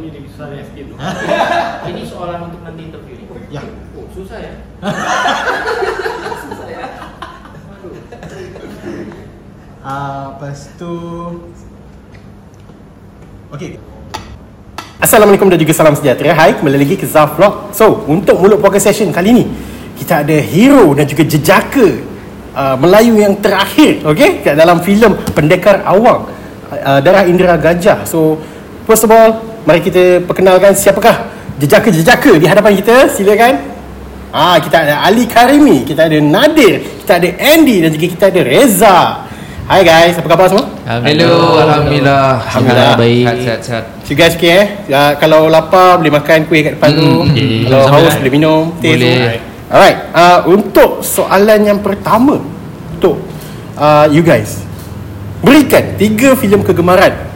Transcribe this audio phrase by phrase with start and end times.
[0.00, 0.94] ni lebih susah dari sikit tu.
[1.92, 3.24] Ini soalan untuk nanti interview ni.
[3.52, 3.60] Ya.
[3.94, 4.52] Oh, susah ya?
[6.48, 6.84] susah ya?
[9.80, 10.92] Ah, lepas tu
[13.48, 13.80] Okay
[15.00, 18.92] Assalamualaikum dan juga salam sejahtera Hai, kembali lagi ke Zaf Vlog So, untuk mulut podcast
[18.92, 19.44] session kali ni
[19.96, 21.96] Kita ada hero dan juga jejaka
[22.52, 26.28] uh, Melayu yang terakhir Okay, kat dalam filem Pendekar Awang
[26.70, 28.36] uh, Darah Indra Gajah So,
[28.84, 31.28] first of all Mari kita perkenalkan siapakah
[31.60, 33.54] Jejaka-jejaka di hadapan kita Silakan
[34.30, 38.40] Ah, kita ada Ali Karimi, kita ada Nadir, kita ada Andy dan juga kita ada
[38.46, 39.26] Reza.
[39.66, 40.70] Hai guys, apa khabar semua?
[40.86, 42.38] Hello, Alhamdulillah.
[42.38, 42.94] Alhamdulillah.
[42.94, 43.26] baik.
[43.58, 43.84] Sehat.
[44.06, 47.62] So guys okay eh uh, Kalau lapar boleh makan kuih kat depan tu Hmm, okay.
[47.70, 49.14] Kalau haus boleh minum teh Boleh.
[49.38, 52.42] tu Alright uh, Untuk soalan yang pertama
[52.98, 53.22] Untuk
[53.78, 54.66] uh, you guys
[55.46, 57.29] Berikan tiga filem kegemaran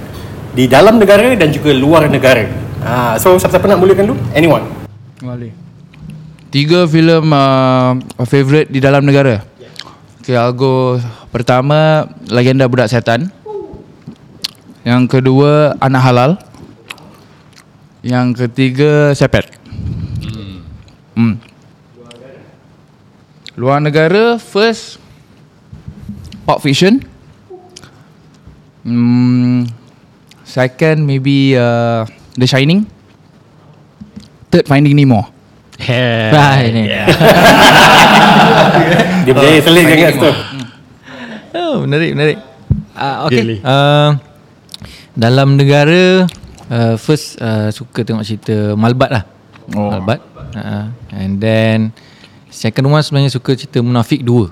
[0.54, 2.46] Di dalam negara dan juga luar negara
[2.78, 4.16] uh, So siapa-siapa nak mulakan dulu?
[4.30, 4.64] Anyone?
[6.54, 9.42] Tiga filem uh, favorite di dalam negara.
[10.22, 11.02] Okay, I'll go
[11.34, 13.34] pertama Legenda Budak Setan.
[14.86, 16.30] Yang kedua Anak Halal.
[18.06, 19.50] Yang ketiga Sepet.
[21.18, 21.42] Hmm.
[23.58, 25.02] Luar negara first
[26.46, 27.02] Pulp Fiction.
[28.84, 29.66] Hmm,
[30.44, 32.04] second maybe uh,
[32.36, 32.86] The Shining.
[34.48, 35.26] Third Finding Nemo.
[36.30, 36.86] Right ni.
[39.26, 40.30] Dia berjaya selit kan kat situ
[41.54, 42.38] Oh, menarik, menarik.
[42.94, 43.58] Uh, Okay.
[43.62, 44.10] Uh,
[45.14, 46.26] dalam negara
[46.70, 49.24] uh, first uh, suka tengok cerita Malbat lah.
[49.74, 49.90] Oh.
[49.90, 50.20] Malbat.
[50.54, 51.90] Uh, and then
[52.50, 54.50] second one sebenarnya suka cerita Munafik 2.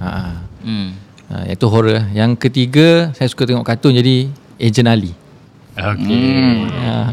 [0.00, 0.90] Uh, Hmm.
[1.32, 2.08] uh, iaitu horror.
[2.12, 4.28] Yang ketiga saya suka tengok kartun jadi
[4.60, 5.12] Agent Ali.
[5.78, 6.66] Okay.
[6.74, 7.08] Uh,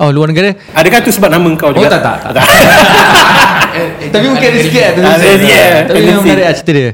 [0.00, 0.56] oh, luar negara?
[0.72, 1.86] Adakah tu sebab nama kau juga?
[1.86, 2.40] Oh, tak, tak, tak.
[4.16, 5.84] Tapi mungkin ada sikit Ada sikit, eh.
[5.84, 6.90] Tapi memang menarik lah cerita dia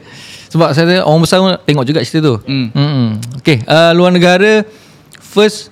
[0.51, 2.67] Sebab saya tengok orang besar pun tengok juga cerita tu Hmm.
[2.75, 3.07] hmm.
[3.39, 4.67] Okay uh, Luar negara
[5.23, 5.71] First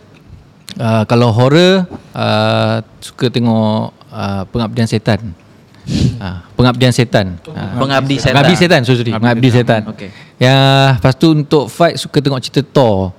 [0.79, 5.35] uh, Kalau horror uh, Suka tengok uh, Pengabdian Setan
[6.23, 8.35] uh, Pengabdian Setan uh, Pengabdi Setan.
[8.39, 10.09] Pengabdi Setan so sorry Pengabdi Setan Okey.
[10.39, 13.11] Yang Lepas tu untuk fight Suka tengok cerita Thor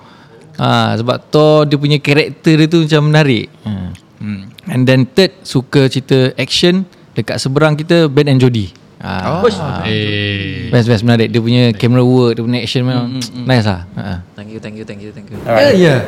[0.62, 3.90] uh, Sebab Thor Dia punya karakter dia tu Macam menarik uh.
[4.22, 4.54] Hmm.
[4.70, 8.70] And then third Suka cerita action Dekat seberang kita Ben and Jody
[9.02, 9.50] Ah, Oh.
[9.50, 9.82] ah.
[9.84, 10.70] Eh.
[10.70, 14.18] Best best menarik Dia punya camera work Dia punya action memang Nice lah Ah.
[14.38, 15.42] Thank you, thank you, thank you, thank you.
[15.42, 15.74] Alright.
[15.74, 16.06] Ya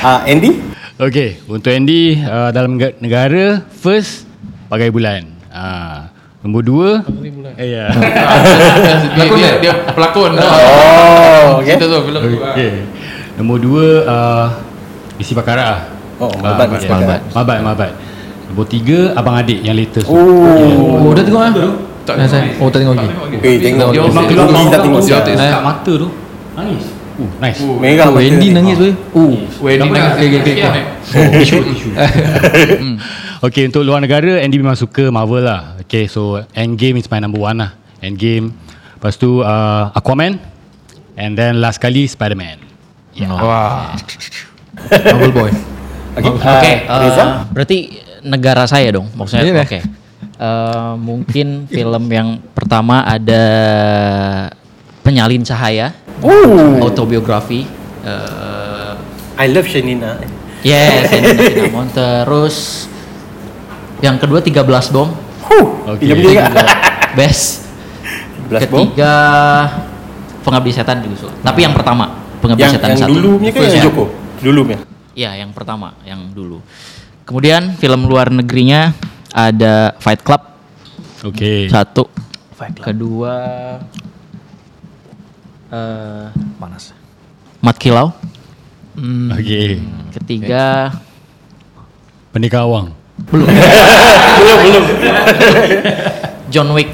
[0.00, 0.56] uh, Andy?
[0.98, 4.26] Okay, untuk Andy uh, dalam nega- negara first
[4.66, 5.30] bagai bulan.
[5.48, 6.07] Ah,
[6.38, 6.88] nombor dua.
[7.54, 7.90] Eh ya.
[9.16, 11.74] dia, dia, dia pelakon Oh, okay.
[11.74, 12.70] Cerita tu filem tu Okay.
[13.34, 14.46] Nombor dua uh,
[15.18, 15.90] Isi Bakara.
[16.18, 17.16] Oh, Ah, Mabat, Isi Bakara.
[17.32, 17.90] Mabat, Mabat.
[18.48, 20.06] Nombor tiga Abang Adik yang latest.
[20.06, 21.52] Oh, Oh dah tengok lah
[22.02, 23.90] Tak Dah, saya- Oh tak tengok lagi Eh, tengok.
[23.90, 26.08] Dia Dia orang Keluar tak mata tengok tu, dia sekat mata tu.
[26.54, 26.84] Nangis.
[27.18, 27.58] Uh, nice.
[27.58, 28.22] Merah Oh mata.
[28.24, 30.82] Andy nangis weh Oh Kenapa nangis nak- Okay, okay, okay.
[31.42, 31.88] Isu, isu.
[33.40, 35.78] okay, untuk luar negara, Andy memang suka Marvel lah.
[35.84, 37.72] Okay, so Endgame is my number one lah.
[37.98, 38.54] Endgame.
[38.98, 40.38] Lepas tu uh, Aquaman.
[41.18, 42.62] And then last kali Spider-Man.
[43.10, 43.34] yeah.
[43.34, 43.90] Wah
[45.10, 45.50] Marvel boy
[46.14, 47.24] Okay, Oke, uh, Reza?
[47.50, 47.78] berarti
[48.22, 49.46] negara saya dong maksudnya.
[49.46, 49.80] Iya, Oke.
[50.38, 53.42] Eh, mungkin film yang pertama ada
[55.02, 57.62] Penyalin Cahaya, Oh, autobiografi.
[58.02, 58.92] Eh,
[59.38, 60.18] I love Shanina.
[60.66, 61.86] yes, ini Cinnamon.
[61.94, 62.87] Terus
[64.00, 65.08] yang kedua 13 bom,
[65.48, 65.66] Huh,
[65.96, 66.12] Okay.
[66.12, 66.52] juga.
[67.18, 67.64] best.
[68.50, 68.84] 13 bom.
[68.84, 69.12] Ketiga
[70.40, 71.34] Pengabdi Setan juga suka.
[71.42, 72.04] Tapi yang pertama,
[72.38, 73.12] Pengabdi Yang, Setan yang satu.
[73.12, 73.86] dulu punya ke First yang ya.
[73.88, 74.04] Joko?
[74.38, 74.80] Dulu punya.
[75.12, 76.62] Iya, yang pertama, yang dulu.
[77.24, 78.94] Kemudian film luar negerinya
[79.30, 80.42] ada Fight Club
[81.18, 81.66] Okay.
[81.66, 82.06] satu,
[82.78, 83.34] kedua
[85.68, 86.26] eh
[86.56, 86.94] Panas
[87.58, 88.14] Mat Kilau,
[89.34, 89.82] Okay.
[90.14, 90.94] ketiga
[92.30, 92.94] Pendekar Awang.
[96.52, 96.88] John Wick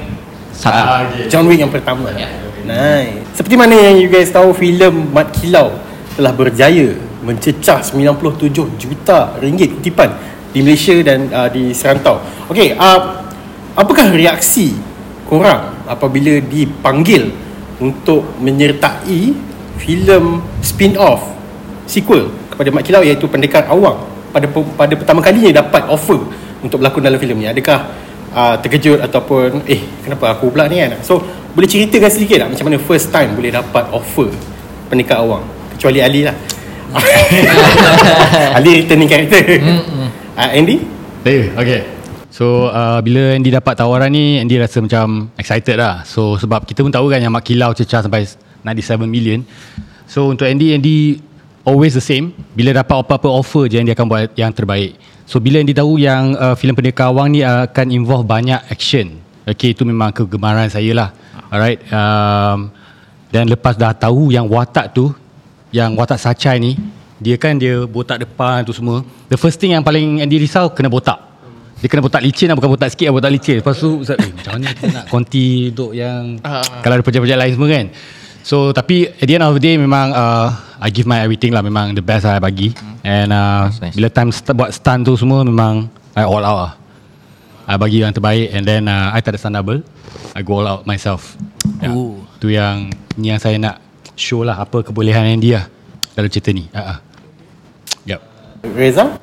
[0.55, 1.27] satu.
[1.29, 2.09] John Wick yang pertama.
[2.15, 2.27] Ya.
[2.65, 3.37] Nice.
[3.37, 5.71] Seperti mana yang you guys tahu filem Mat Kilau
[6.15, 10.09] telah berjaya mencecah 97 juta ringgit kutipan
[10.55, 12.23] di Malaysia dan uh, di serantau.
[12.47, 13.27] Okey, uh,
[13.75, 14.71] apakah reaksi
[15.27, 17.35] korang apabila dipanggil
[17.77, 19.35] untuk menyertai
[19.75, 21.35] filem spin-off
[21.85, 26.19] sequel kepada Mat Kilau iaitu Pendekar Awang pada pada pertama kalinya dapat offer
[26.59, 27.47] untuk berlakon dalam filem ni.
[27.47, 27.87] Adakah
[28.35, 30.99] uh, terkejut ataupun eh kenapa aku pula ni kan?
[30.99, 31.23] So
[31.55, 34.27] boleh ceritakan sedikit tak macam mana first time boleh dapat offer
[34.91, 35.47] Pendekar Awang
[35.79, 36.35] kecuali Ali lah.
[38.59, 39.39] Ali returning character.
[39.63, 40.11] Hmm.
[40.35, 40.77] Uh, Andy?
[41.23, 41.81] Saya, okay.
[42.29, 46.83] So uh, bila Andy dapat tawaran ni Andy rasa macam excited lah So sebab kita
[46.83, 48.27] pun tahu kan yang Mak Kilau cecah sampai
[48.67, 49.39] 97 million
[50.03, 51.15] So untuk Andy, Andy
[51.65, 52.31] always the same.
[52.53, 54.95] Bila dapat apa-apa offer je Andy akan buat yang terbaik.
[55.25, 59.19] So bila Andy tahu yang uh, filem Pendekar Awang ni akan involve banyak action.
[59.45, 61.09] Okay itu memang kegemaran saya lah.
[61.49, 62.73] Alright um,
[63.29, 65.13] Dan lepas dah tahu yang watak tu
[65.69, 66.73] Yang watak Sacai ni
[67.21, 69.05] Dia kan dia botak depan tu semua.
[69.29, 71.21] The first thing yang paling Andy risau Kena botak.
[71.77, 73.61] Dia kena botak licin lah Bukan botak sikit lah Botak licin.
[73.61, 76.41] Lepas tu Ustaz eh, Macam mana kita nak konti Untuk yang
[76.81, 77.85] Kalau ada projek-projek lain semua kan
[78.45, 81.65] So tapi At the end of the day Memang uh, I give my everything lah
[81.65, 83.95] Memang the best lah I bagi And uh, Nice, nice.
[83.97, 86.73] Bila time st- buat stunt tu semua Memang I all out lah
[87.65, 89.81] I bagi yang terbaik And then uh, I tak ada stunt double
[90.37, 91.33] I go all out myself
[91.81, 91.89] yeah.
[91.89, 92.21] Ooh.
[92.37, 93.81] Tu yang Ni yang saya nak
[94.13, 95.59] Show lah Apa kebolehan yang dia
[96.13, 97.01] Dalam cerita ni uh-uh.
[98.05, 98.21] Yep
[98.77, 99.21] Reza?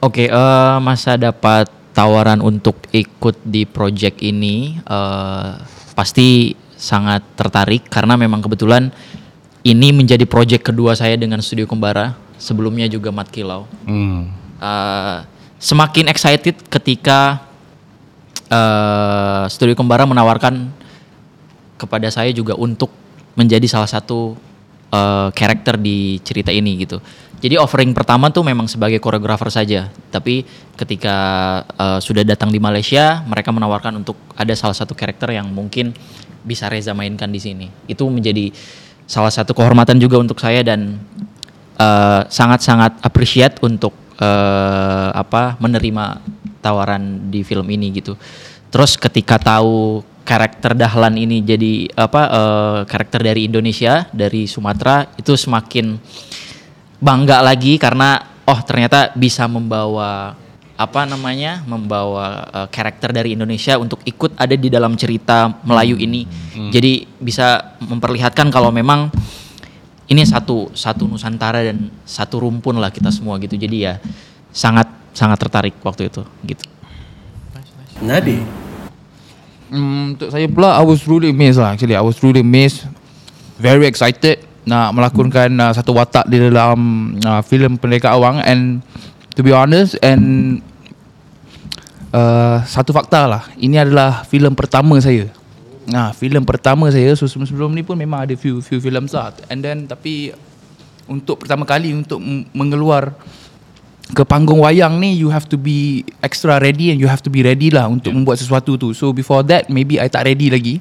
[0.00, 5.48] Oke, eh, masa dapat tawaran untuk ikut di project ini, eh,
[5.92, 8.88] pasti sangat tertarik karena memang kebetulan
[9.60, 12.16] ini menjadi project kedua saya dengan Studio Kembara.
[12.40, 13.68] Sebelumnya juga Mat Kilau.
[13.84, 14.40] hmm.
[14.60, 15.18] Eh,
[15.60, 17.44] semakin excited ketika
[18.48, 20.72] eh, Studio Kembara menawarkan
[21.76, 22.88] kepada saya juga untuk
[23.36, 24.40] menjadi salah satu
[24.88, 26.96] eh, karakter di cerita ini gitu.
[27.40, 30.44] Jadi offering pertama tuh memang sebagai koreografer saja, tapi
[30.76, 31.16] ketika
[31.76, 35.92] eh, sudah datang di Malaysia, mereka menawarkan untuk ada salah satu karakter yang mungkin
[36.44, 37.66] bisa Reza mainkan di sini.
[37.86, 38.52] Itu menjadi
[39.10, 40.98] salah satu kehormatan juga untuk saya dan
[41.78, 46.20] eh, sangat-sangat appreciate untuk eh, apa menerima
[46.60, 48.14] tawaran di film ini gitu.
[48.70, 55.34] Terus ketika tahu karakter Dahlan ini jadi apa eh, karakter dari Indonesia dari Sumatera itu
[55.34, 55.98] semakin
[57.00, 60.36] bangga lagi karena oh ternyata bisa membawa
[60.80, 66.24] apa namanya membawa eh, karakter dari Indonesia untuk ikut ada di dalam cerita Melayu ini.
[66.72, 69.12] Jadi bisa memperlihatkan kalau memang
[70.08, 73.60] ini satu satu Nusantara dan satu rumpun lah kita semua gitu.
[73.60, 74.00] Jadi ya
[74.48, 76.64] sangat sangat tertarik waktu itu gitu.
[78.00, 78.40] Nadi?
[79.70, 82.90] Hmm, untuk saya pula I was really amazed lah actually I was really amazed
[83.60, 88.82] very excited nak melakonkan uh, satu watak di dalam uh, filem Pendekar Awang and
[89.38, 90.58] to be honest and
[92.14, 95.30] uh, satu fakta lah ini adalah filem pertama saya
[95.90, 99.58] Nah, filem pertama saya so sebelum ni pun memang ada few few films lah and
[99.58, 100.30] then tapi
[101.10, 102.22] untuk pertama kali untuk
[102.54, 103.10] mengeluar
[104.10, 107.42] ke panggung wayang ni you have to be extra ready and you have to be
[107.42, 108.18] ready lah untuk yeah.
[108.22, 108.94] membuat sesuatu tu.
[108.94, 110.78] So before that maybe I tak ready lagi.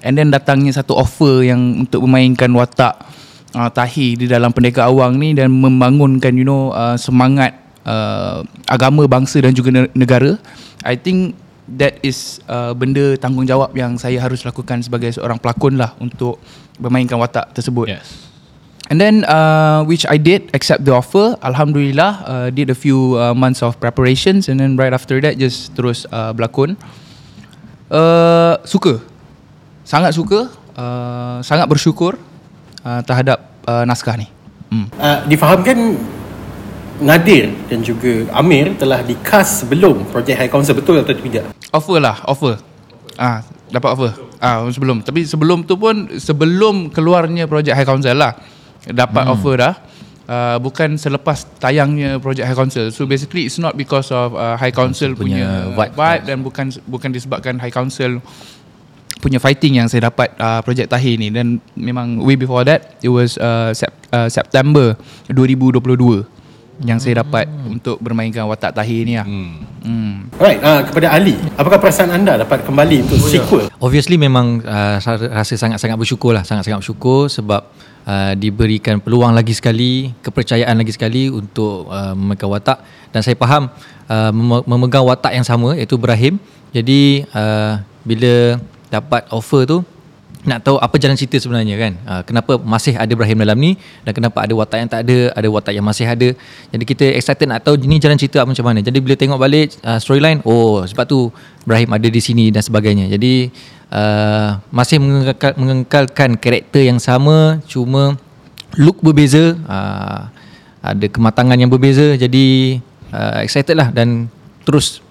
[0.00, 3.00] And then datangnya satu offer yang untuk memainkan watak
[3.52, 7.52] uh, Tahi di dalam Pendekar Awang ni dan membangunkan you know uh, semangat
[7.84, 10.36] uh, agama bangsa dan juga ne- negara.
[10.84, 11.36] I think
[11.76, 16.40] that is uh, benda tanggungjawab yang saya harus lakukan sebagai seorang pelakon lah untuk
[16.80, 17.92] bermainkan watak tersebut.
[17.92, 18.30] Yes
[18.90, 21.38] And then uh, which I did accept the offer.
[21.46, 25.78] Alhamdulillah uh, did a few uh, months of preparations and then right after that just
[25.78, 26.74] terus uh, berlakon.
[27.86, 28.98] Uh, suka.
[29.86, 30.50] Sangat suka.
[30.74, 32.18] Uh, sangat bersyukur
[32.82, 34.26] uh, terhadap uh, naskah ni.
[34.74, 34.90] Hmm.
[34.98, 35.94] Uh, difahamkan
[37.00, 41.48] Nadir dan juga Amir telah di-cast sebelum projek High Council betul atau tidak?
[41.72, 42.60] Offer lah, offer.
[43.16, 43.40] Ah,
[43.72, 44.10] dapat offer.
[44.36, 45.00] Ah, sebelum.
[45.00, 48.36] Tapi sebelum tu pun sebelum keluarnya projek High Council lah.
[48.84, 49.32] Dapat hmm.
[49.32, 49.74] offer dah.
[50.30, 52.94] Uh, bukan selepas tayangnya projek High Council.
[52.94, 55.94] So basically it's not because of uh, High Council punya, punya vibe, vibe.
[55.98, 58.22] vibe dan bukan bukan disebabkan High Council
[59.20, 63.12] punya fighting yang saya dapat uh, projek Tahir ni dan memang way before that it
[63.12, 64.96] was uh, sep- uh, September
[65.28, 66.39] 2022
[66.80, 69.26] yang saya dapat untuk bermainkan watak Tahir ni lah.
[69.28, 69.68] Hmm.
[69.80, 70.28] Hmm.
[70.36, 73.68] Alright, uh, kepada Ali, apakah perasaan anda dapat kembali untuk sequel?
[73.80, 75.00] Obviously memang uh,
[75.32, 77.64] rasa sangat-sangat bersyukur lah Sangat-sangat bersyukur sebab
[78.04, 83.72] uh, diberikan peluang lagi sekali Kepercayaan lagi sekali untuk uh, memegang watak Dan saya faham
[84.04, 86.36] uh, mem- memegang watak yang sama iaitu Ibrahim
[86.76, 88.60] Jadi uh, bila
[88.92, 89.80] dapat offer tu
[90.40, 91.92] nak tahu apa jalan cerita sebenarnya kan?
[92.08, 93.76] Uh, kenapa masih ada Ibrahim dalam ni
[94.08, 96.32] dan kenapa ada watak yang tak ada ada watak yang masih ada.
[96.72, 98.80] Jadi kita excited nak tahu ni jalan cerita macam mana.
[98.80, 101.28] Jadi bila tengok balik uh, storyline oh sebab tu
[101.68, 103.12] Ibrahim ada di sini dan sebagainya.
[103.12, 103.52] Jadi
[103.92, 108.16] uh, masih mengekal, mengekalkan karakter yang sama cuma
[108.80, 110.32] look berbeza uh,
[110.80, 112.16] ada kematangan yang berbeza.
[112.16, 112.80] Jadi
[113.12, 114.32] uh, excited lah dan
[114.64, 115.04] terus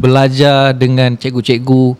[0.00, 1.94] belajar dengan cikgu-cikgu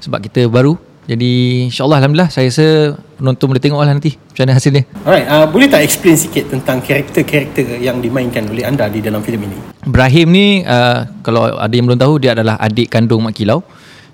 [0.00, 4.54] sebab kita baru Jadi insyaAllah Alhamdulillah saya rasa penonton boleh tengok lah nanti macam mana
[4.58, 4.82] hasilnya.
[5.06, 9.46] Alright, uh, boleh tak explain sikit tentang karakter-karakter yang dimainkan oleh anda di dalam filem
[9.46, 9.56] ini?
[9.86, 13.62] Ibrahim ni uh, kalau ada yang belum tahu dia adalah adik kandung Mak Kilau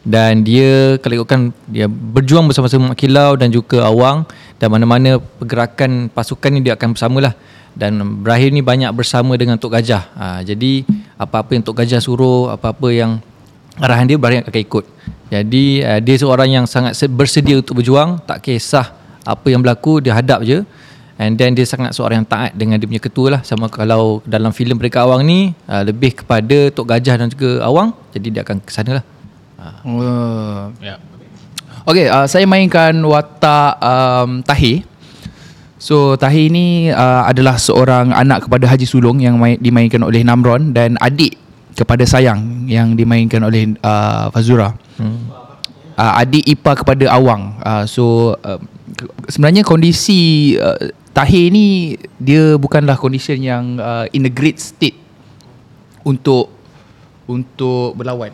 [0.04, 4.28] dan dia kalau ikutkan dia berjuang bersama-sama Mak Kilau dan juga Awang
[4.60, 7.32] dan mana-mana pergerakan pasukan ni dia akan bersamalah
[7.72, 10.04] dan Ibrahim ni banyak bersama dengan Tok Gajah.
[10.12, 10.84] Uh, jadi
[11.16, 13.24] apa-apa yang Tok Gajah suruh, apa-apa yang
[13.80, 14.84] arahan dia Ibrahim akan ikut.
[15.32, 20.02] Jadi uh, dia seorang yang sangat se- bersedia untuk berjuang, tak kisah apa yang berlaku
[20.02, 20.64] dia hadap je.
[21.20, 24.48] And then dia sangat seorang yang taat dengan dia punya ketua lah Sama kalau dalam
[24.48, 28.58] filem Mereka Awang ni uh, Lebih kepada Tok Gajah dan juga Awang Jadi dia akan
[28.64, 29.04] ke sana lah
[29.86, 30.98] Uh, Ya.
[31.82, 34.86] Okay, uh, saya mainkan watak um, Tahir.
[35.82, 40.70] So Tahir ni uh, adalah seorang anak kepada Haji Sulong yang main, dimainkan oleh Namron
[40.70, 41.34] dan adik
[41.72, 44.76] kepada Sayang yang dimainkan oleh uh, Fazura.
[45.00, 45.28] Hmm.
[45.92, 47.60] Uh, adik ipar kepada Awang.
[47.60, 48.60] Uh, so uh,
[49.28, 50.78] sebenarnya kondisi uh,
[51.12, 54.96] Tahir ni dia bukanlah condition yang uh, in a great state
[56.00, 56.48] untuk
[57.28, 58.32] untuk berlawan.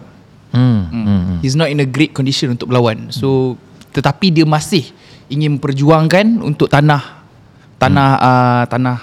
[0.54, 0.82] hmm.
[0.94, 1.38] Hmm.
[1.42, 3.10] He's not in a great condition untuk berlawan.
[3.10, 3.58] So
[3.90, 4.94] tetapi dia masih
[5.26, 7.26] ingin memperjuangkan untuk tanah
[7.82, 8.26] tanah hmm.
[8.30, 8.98] uh, tanah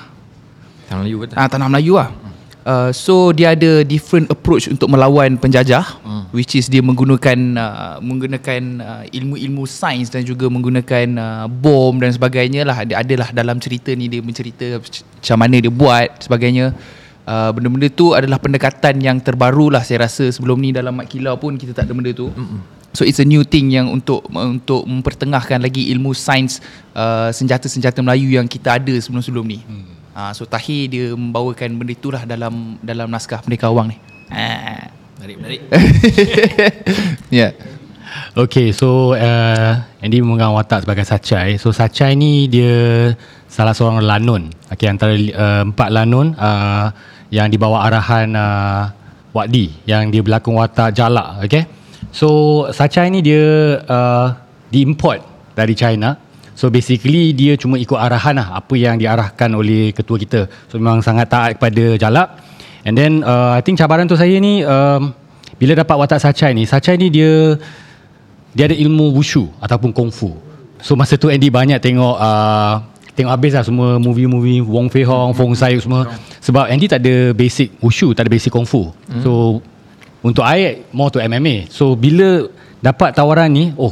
[0.86, 2.10] Tanah Melayu betul uh, tanah Melayu lah.
[2.65, 6.34] Uh, so dia ada different approach untuk melawan penjajah hmm.
[6.34, 12.10] which is dia menggunakan uh, menggunakan uh, ilmu-ilmu sains dan juga menggunakan uh, bom dan
[12.10, 16.74] sebagainya lah dia adalah dalam cerita ni dia mencerita macam mana dia buat sebagainya
[17.29, 21.38] uh, benda-benda tu adalah pendekatan yang terbaru lah saya rasa sebelum ni dalam Mat Kilau
[21.38, 24.88] pun kita tak ada benda tu mm So it's a new thing yang untuk untuk
[24.88, 26.63] mempertengahkan lagi ilmu sains
[26.95, 29.60] uh, senjata-senjata Melayu yang kita ada sebelum-sebelum ni.
[29.60, 29.94] Hmm.
[30.15, 33.98] Uh, so Tahir dia membawakan benda itulah dalam dalam naskah Merdeka Awang ni.
[34.31, 34.88] Ah.
[35.19, 35.62] Menarik menarik
[37.34, 37.51] Ya.
[37.51, 37.51] yeah.
[38.36, 41.60] Okay, so uh, Andy memegang watak sebagai Sacai.
[41.60, 43.12] So Sacai ni dia
[43.51, 44.55] salah seorang lanun.
[44.72, 46.95] Okay, antara uh, empat lanun uh,
[47.27, 48.91] yang dibawa arahan uh,
[49.36, 51.43] Wakdi yang dia berlakon watak Jalak.
[51.43, 51.67] Okay.
[52.15, 54.31] So Sacai ni dia uh,
[54.72, 55.19] diimport
[55.51, 56.15] dari China.
[56.55, 60.47] So basically dia cuma ikut arahan lah apa yang diarahkan oleh ketua kita.
[60.71, 62.39] So memang sangat taat kepada Jalak.
[62.88, 65.12] And then uh, I think cabaran tu saya ni um,
[65.59, 67.59] bila dapat watak Sacai ni, Sacai ni dia
[68.55, 70.31] dia ada ilmu wushu ataupun kungfu.
[70.79, 72.79] So masa tu Andy banyak tengok uh,
[73.19, 76.07] tengok habis lah semua movie-movie Wong Fei Hong, Fong Sai semua.
[76.39, 78.95] Sebab Andy tak ada basic wushu, tak ada basic kungfu.
[79.19, 79.59] So
[80.24, 81.67] untuk I more to MMA.
[81.67, 82.47] So bila
[82.79, 83.91] dapat tawaran ni, oh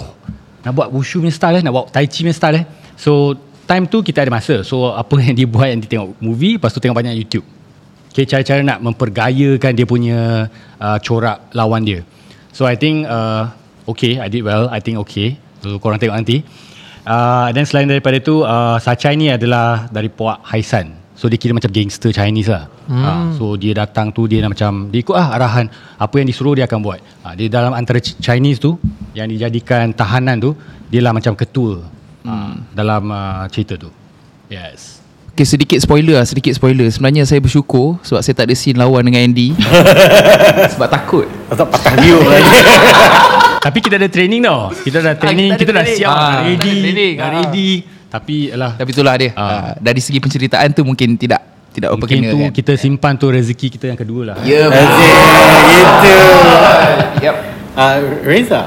[0.64, 2.66] nak buat wushu punya style eh, nak buat tai chi punya style eh.
[2.96, 3.36] So
[3.68, 4.64] time tu kita ada masa.
[4.64, 7.46] So apa yang dia buat Andy tengok movie, lepas tu tengok banyak YouTube.
[8.14, 12.06] Okay, cara-cara nak mempergayakan dia punya uh, corak lawan dia.
[12.54, 13.50] So I think uh,
[13.90, 14.70] okay, I did well.
[14.70, 15.36] I think okay.
[15.66, 16.46] So korang tengok nanti.
[17.04, 21.03] Uh, selain daripada itu, uh, Sachai ni adalah dari Puak Haisan.
[21.14, 22.66] So dia kira macam gangster Chinese lah.
[22.86, 23.00] Hmm.
[23.00, 26.54] Uh, so dia datang tu dia nak macam dia ikut ah arahan apa yang disuruh
[26.54, 27.00] dia akan buat.
[27.22, 30.52] Uh, dia dalam antara Ch- Chinese tu yang dijadikan tahanan tu
[30.88, 31.86] dia lah macam ketua
[32.24, 33.94] uh, dalam uh, cerita tu.
[34.50, 35.06] Yes.
[35.34, 36.86] Okay, sedikit spoiler lah, sedikit spoiler.
[36.88, 39.54] Sebenarnya saya bersyukur sebab saya tak ada scene lawan dengan Andy.
[40.74, 41.26] sebab takut.
[41.50, 42.54] Tak patah biuk lagi.
[43.66, 44.70] Tapi kita ada training tau.
[44.76, 45.98] Kita dah training, kita kita, ada dah training.
[45.98, 47.16] siap, Ah, ready, training.
[47.18, 47.30] Ah.
[47.32, 47.70] ready.
[48.14, 49.34] Tapi alah Tapi itulah dia.
[49.34, 51.42] Uh, dari segi penceritaan tu mungkin tidak
[51.74, 52.52] tidak apa mungkin kena tu kan.
[52.54, 54.36] kita simpan tu rezeki kita yang kedua lah.
[54.46, 56.22] Ya, Asyik, gitu.
[57.26, 57.36] Yep.
[57.74, 58.62] Uh, Reza.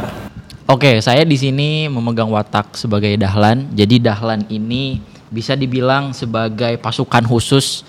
[0.66, 3.70] Oke, saya di sini memegang watak sebagai Dahlan.
[3.70, 4.98] Jadi Dahlan ini
[5.30, 7.86] bisa dibilang sebagai pasukan khusus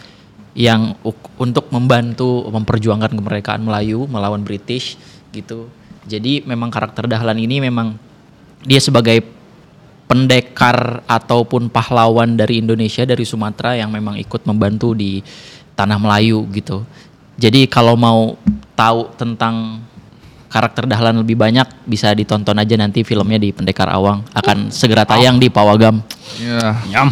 [0.54, 4.94] yang uk- untuk membantu memperjuangkan kemerdekaan Melayu melawan British
[5.34, 5.74] gitu.
[6.06, 7.98] Jadi memang karakter Dahlan ini memang
[8.62, 9.26] dia sebagai
[10.08, 15.20] pendekar ataupun pahlawan dari Indonesia dari Sumatera yang memang ikut membantu di
[15.76, 16.88] tanah Melayu gitu.
[17.38, 18.34] Jadi kalau mau
[18.74, 19.84] tahu tentang
[20.48, 25.38] karakter Dahlan lebih banyak bisa ditonton aja nanti filmnya di Pendekar Awang akan segera tayang
[25.38, 26.02] di Pawagam.
[26.40, 26.82] Ya.
[26.88, 27.12] Nyam.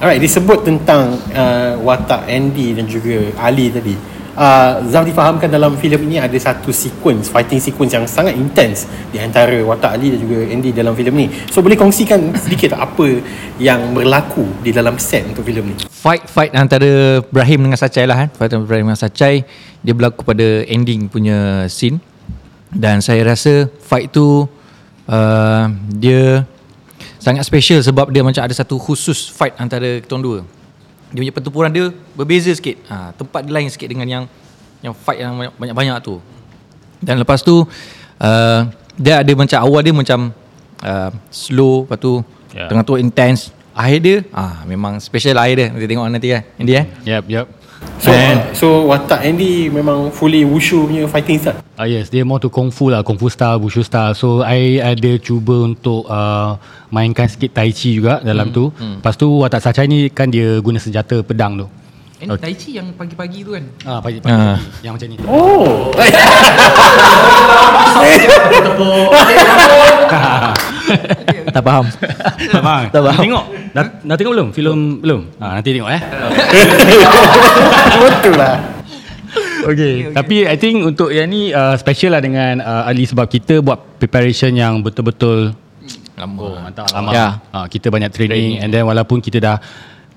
[0.00, 3.94] Alright, disebut tentang uh, watak Andy dan juga Ali tadi.
[4.32, 9.20] Uh, Zam difahamkan dalam filem ini ada satu sequence, fighting sequence yang sangat intens di
[9.20, 11.26] antara watak Ali dan juga Andy dalam filem ni.
[11.52, 13.20] So boleh kongsikan sedikit tak apa
[13.60, 15.74] yang berlaku di dalam set untuk filem ni?
[15.88, 19.46] Fight fight antara Ibrahim dengan Sacai lah kan Fight antara Ibrahim dengan Sacai
[19.86, 22.02] Dia berlaku pada ending punya scene
[22.74, 24.50] Dan saya rasa fight tu
[25.06, 26.42] uh, Dia
[27.22, 30.42] sangat special sebab dia macam ada satu khusus fight antara kita dua
[31.12, 32.80] Dia punya pertempuran dia berbeza sikit.
[32.88, 34.24] Ha, Tempat dia lain sikit dengan yang
[34.82, 36.18] Yang fight yang banyak-banyak tu.
[36.98, 37.62] Dan lepas tu
[38.18, 38.60] uh,
[38.98, 40.34] dia ada macam awal dia macam
[40.82, 42.12] uh, slow lepas tu
[42.50, 42.66] yeah.
[42.66, 43.54] tengah tu intense.
[43.72, 45.68] Akhir dia ah memang special akhir dia.
[45.70, 46.86] Nanti tengok nanti kan Andy eh.
[47.06, 47.46] Yep, yep.
[48.02, 48.10] So,
[48.50, 51.62] so watak Andy memang fully wushu punya fighting style.
[51.78, 54.18] Ah yes, dia more to kung fu lah, kung fu style, wushu style.
[54.18, 56.58] So I ada cuba untuk uh,
[56.90, 58.56] mainkan sikit tai chi juga dalam hmm.
[58.58, 58.64] tu.
[58.74, 58.98] Hmm.
[58.98, 61.66] Lepas tu watak Sachai ni kan dia guna senjata pedang tu.
[62.22, 64.54] Ini Tai Chi yang pagi-pagi tu kan Ah, pagi, pagi, Ah.
[64.54, 65.16] pagi yang macam ni.
[65.26, 65.90] Oh.
[71.52, 71.84] tak faham
[72.52, 72.84] tak faham.
[72.90, 73.22] Tak faham.
[73.22, 73.44] Tengok.
[73.72, 74.48] Dah, dah tengok belum?
[74.52, 75.20] Filem belum?
[75.38, 76.00] Ah, nanti tengok eh.
[78.02, 78.56] Betul lah.
[79.62, 80.12] Okay, okay.
[80.12, 83.96] Tapi I think untuk yang ni uh, special lah dengan uh, Ali sebab kita buat
[83.96, 85.54] preparation yang betul-betul
[86.18, 86.90] lama Oh, mantap.
[86.92, 87.10] Lama.
[87.14, 87.26] Ya.
[87.48, 89.56] Uh, kita banyak training, and then walaupun kita dah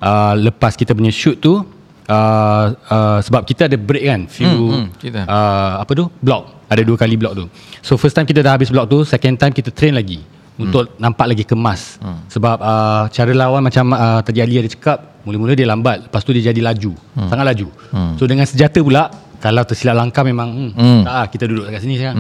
[0.02, 1.62] uh, lepas kita punya shoot tu
[2.08, 5.22] uh, uh, sebab kita ada break kan few Hmm, hmm, kita.
[5.24, 6.06] uh, apa tu?
[6.20, 6.66] Block.
[6.66, 7.46] Ada dua kali block tu.
[7.80, 10.22] So first time kita dah habis block tu second time kita train lagi.
[10.56, 12.00] Untuk nampak lagi kemas.
[12.30, 16.08] Sebab uh, cara lawan macam uh, tadi Ali ada cakap mula-mula dia lambat.
[16.08, 16.96] Lepas tu dia jadi laju.
[17.14, 17.68] Sangat laju.
[18.16, 21.02] So dengan senjata pula kalau tersilap langkah memang hmm, Hmm.
[21.04, 22.18] tak lah, kita duduk kat sini sekarang.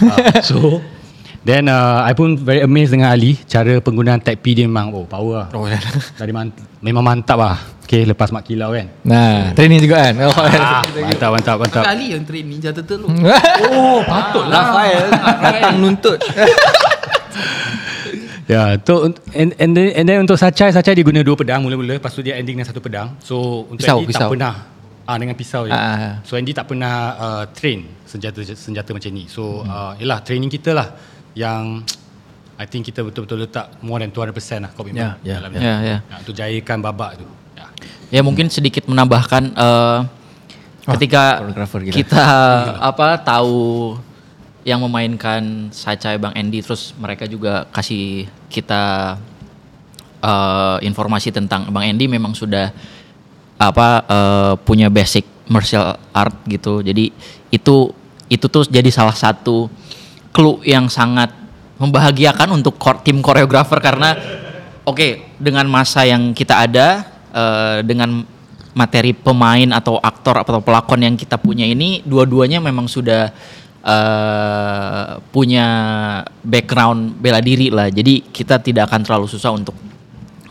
[0.00, 0.58] Uh, so
[1.44, 5.04] Then uh, I pun very amazed dengan Ali Cara penggunaan tag P dia memang Oh
[5.04, 5.48] power lah.
[5.52, 5.76] Oh, dah.
[6.20, 7.60] Dari mant- Memang mantap lah.
[7.84, 8.88] Okay lepas mak kilau kan.
[9.02, 10.16] Nah training juga kan?
[10.24, 11.84] Oh, ah, Mantap mantap mantap.
[11.84, 14.72] Kali yang train Ninja Turtle tu oh patutlah.
[14.72, 15.04] Rafael.
[15.44, 16.16] Datang nuntut.
[18.44, 21.96] Ya, tu and, and, then, and then untuk Sachai, Sachai dia guna dua pedang mula-mula,
[21.96, 23.16] lepas tu dia ending dengan satu pedang.
[23.20, 24.20] So untuk Pisau, Andy pisau.
[24.20, 24.54] tak pernah.
[25.04, 25.72] Ah dengan pisau je.
[25.72, 26.14] Ah, ah, ah.
[26.24, 29.28] So Andy tak pernah uh, train senjata senjata macam ni.
[29.28, 29.68] So Hmm.
[29.68, 30.92] uh, yalah training kita lah
[31.34, 31.82] yang
[32.62, 34.30] I think kita betul-betul letak more than 200%
[34.62, 35.58] lah komitmen Ya, ya, dalam ni.
[35.58, 35.96] Ya, ya.
[36.06, 37.26] Ya, untuk jayakan babak tu.
[37.58, 37.66] Ya.
[38.14, 39.98] Ya mungkin sedikit menambahkan eh,
[40.94, 41.94] ketika koreografer kita.
[41.98, 42.26] kita
[42.78, 43.98] apa tahu
[44.62, 49.18] yang memainkan Sachai Bang Andy terus mereka juga kasih kita
[50.22, 52.70] eh, informasi tentang Bang Andy memang sudah
[53.58, 56.86] apa eh, punya basic martial art gitu.
[56.86, 57.10] Jadi
[57.50, 57.90] itu
[58.30, 59.68] itu tuh jadi salah satu
[60.34, 61.30] clue yang sangat
[61.78, 64.18] membahagiakan untuk kor- tim koreografer karena
[64.82, 68.26] oke dengan masa yang kita ada eh, dengan
[68.74, 73.30] materi pemain atau aktor atau pelakon yang kita punya ini dua-duanya memang sudah
[73.82, 75.66] eh, punya
[76.42, 77.86] background bela diri lah.
[77.90, 79.78] Jadi kita tidak akan terlalu susah untuk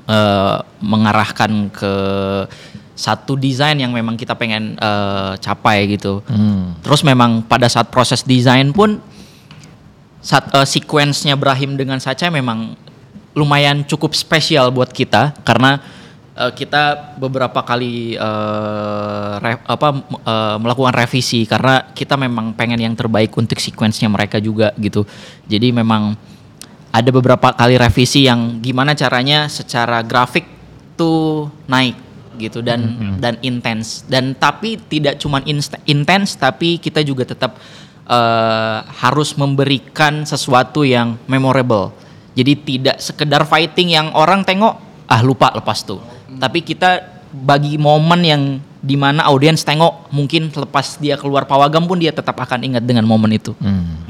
[0.08, 1.94] eh, mengarahkan ke
[2.94, 6.24] satu desain yang memang kita pengen eh, capai gitu.
[6.80, 9.04] Terus memang pada saat proses desain pun
[10.24, 12.80] saat uh, sequence-nya Brahim dengan Sacha memang
[13.36, 15.84] lumayan cukup spesial buat kita karena
[16.40, 19.90] uh, kita beberapa kali uh, re- apa
[20.24, 25.04] uh, melakukan revisi karena kita memang pengen yang terbaik untuk sequence-nya mereka juga gitu.
[25.44, 26.16] Jadi memang
[26.94, 30.46] ada beberapa kali revisi yang gimana caranya secara grafik
[30.96, 31.98] tuh naik
[32.38, 32.82] gitu dan
[33.22, 35.46] dan intens dan tapi tidak cuman
[35.86, 37.62] intens tapi kita juga tetap
[38.06, 41.92] eh, harus memberikan sesuatu yang memorable
[42.34, 46.02] jadi tidak sekedar fighting yang orang tengok ah lupa lepas tuh
[46.40, 48.42] tapi kita bagi momen yang
[48.84, 53.08] di mana audiens tengok mungkin lepas dia keluar pawagam pun dia tetap akan ingat dengan
[53.08, 53.56] momen itu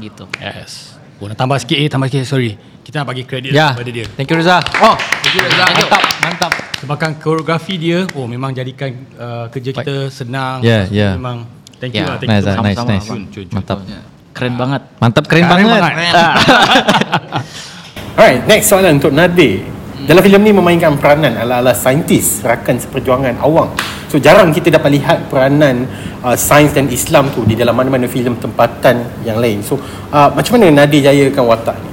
[0.02, 0.94] gitu Yes.
[1.22, 2.52] Oh, tambah sikit eh, tambah sikit sorry.
[2.84, 4.04] Kita nak bagi kredit ya kepada dia.
[4.12, 4.92] thank you Reza Oh
[5.24, 6.52] Thank you Razak Mantap, mantap.
[6.84, 10.60] Sebabkan koreografi dia, oh memang jadikan uh, kerja kita senang.
[10.60, 11.16] Ya, ya.
[11.16, 11.48] Memang
[11.84, 12.16] thank you Ya, lah.
[12.16, 12.48] Thank nice you.
[12.48, 13.46] nice Sama-sama, nice Cun, cun, cun.
[13.52, 13.78] mantap
[14.32, 16.14] keren banget mantap keren, Keren banget, banget.
[18.18, 19.62] Alright, next soalan untuk Nadir.
[20.04, 23.72] Dalam filem ni memainkan peranan ala-ala saintis rakan seperjuangan awang.
[24.06, 25.88] So jarang kita dapat lihat peranan
[26.20, 29.64] uh, sains dan Islam tu di dalam mana-mana filem tempatan yang lain.
[29.64, 29.80] So
[30.12, 31.90] uh, macam mana Nadir jayakan watak ni?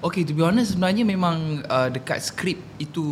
[0.00, 3.04] Okay to be honest sebenarnya memang uh, dekat skrip itu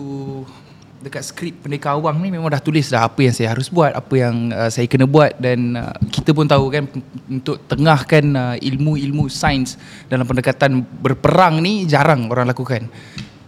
[1.01, 4.15] dekat skrip Pendekar Awang ni memang dah tulis dah apa yang saya harus buat, apa
[4.21, 6.85] yang uh, saya kena buat dan uh, kita pun tahu kan
[7.25, 9.81] untuk tengahkan uh, ilmu-ilmu sains
[10.13, 12.85] dalam pendekatan berperang ni jarang orang lakukan.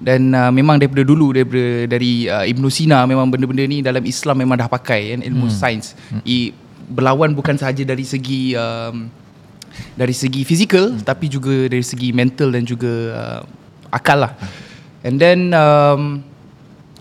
[0.02, 4.42] Dan uh, memang daripada dulu daripada dari uh, Ibn Sina memang benda-benda ni dalam Islam
[4.42, 5.54] memang dah pakai kan ilmu hmm.
[5.54, 5.94] sains.
[6.26, 6.50] I,
[6.88, 9.06] berlawan bukan sahaja dari segi um,
[9.94, 11.06] dari segi fizikal hmm.
[11.06, 13.40] tapi juga dari segi mental dan juga uh,
[13.92, 14.32] akal lah.
[15.06, 16.31] And then um,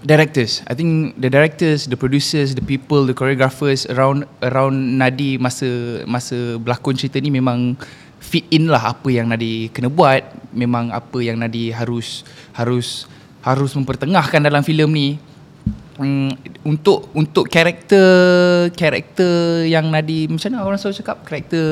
[0.05, 0.65] directors.
[0.67, 6.57] I think the directors, the producers, the people, the choreographers around around Nadi masa masa
[6.57, 7.77] berlakon cerita ni memang
[8.21, 10.21] fit in lah apa yang Nadi kena buat,
[10.53, 13.05] memang apa yang Nadi harus harus
[13.41, 15.09] harus mempertengahkan dalam filem ni.
[16.01, 16.33] Hmm,
[16.65, 18.07] untuk untuk karakter
[18.73, 21.67] karakter yang Nadi macam mana orang selalu cakap karakter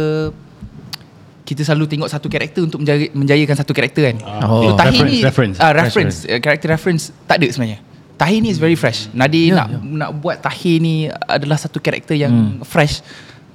[1.50, 4.18] kita selalu tengok satu karakter untuk menjaya, menjayakan satu karakter kan.
[4.46, 4.70] Oh.
[4.70, 5.58] So Tahi Reference, ni reference.
[5.58, 7.89] ah, reference, uh, character reference tak ada sebenarnya.
[8.20, 9.08] Tahi ni is very fresh.
[9.16, 13.00] Nadi nak nak buat Tahi ni adalah satu karakter yang fresh.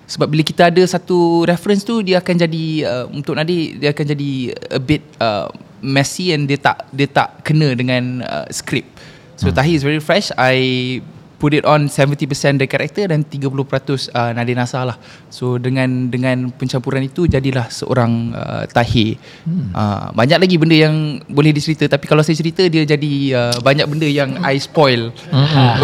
[0.08, 4.04] Sebab bila kita ada satu reference tu dia akan jadi uh, untuk Nadi dia akan
[4.08, 4.30] jadi
[4.72, 5.52] a bit uh,
[5.84, 8.88] messy and dia tak dia tak kena dengan uh, script.
[9.36, 10.32] So Tahi is very fresh.
[10.40, 11.00] I
[11.44, 14.96] put it on 70% the character dan 30% uh, Nadir Nasar lah.
[15.28, 19.20] So dengan dengan pencampuran itu jadilah seorang uh, Tahi.
[19.44, 19.68] Hmm.
[19.76, 23.84] Uh, banyak lagi benda yang boleh dicerita tapi kalau saya cerita dia jadi uh, banyak
[23.84, 25.12] benda yang I spoil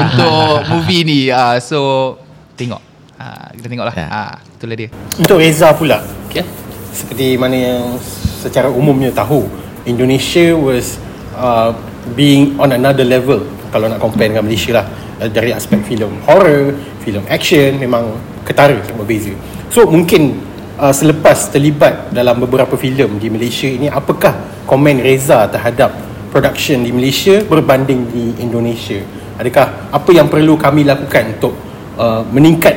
[0.00, 1.20] untuk movie ni.
[1.28, 2.16] Uh, so
[2.56, 2.80] tengok.
[3.20, 3.92] Uh, kita tengoklah.
[3.92, 4.08] Ya.
[4.08, 4.88] Ah, itulah dia.
[5.20, 6.00] Untuk Reza pula
[6.32, 6.46] Okay.
[6.94, 8.00] Seperti mana yang
[8.40, 9.44] secara umumnya tahu
[9.84, 10.96] Indonesia was
[11.36, 11.74] uh,
[12.14, 13.42] being on another level
[13.74, 16.72] Kalau nak compare dengan Malaysia lah uh, Dari aspek filem horror,
[17.04, 18.16] filem action Memang
[18.48, 19.36] ketara berbeza.
[19.68, 20.40] So mungkin
[20.80, 25.92] uh, selepas terlibat dalam beberapa filem di Malaysia ini Apakah komen Reza terhadap
[26.32, 29.02] production di Malaysia berbanding di Indonesia?
[29.36, 31.56] Adakah apa yang perlu kami lakukan untuk
[31.96, 32.76] uh, meningkat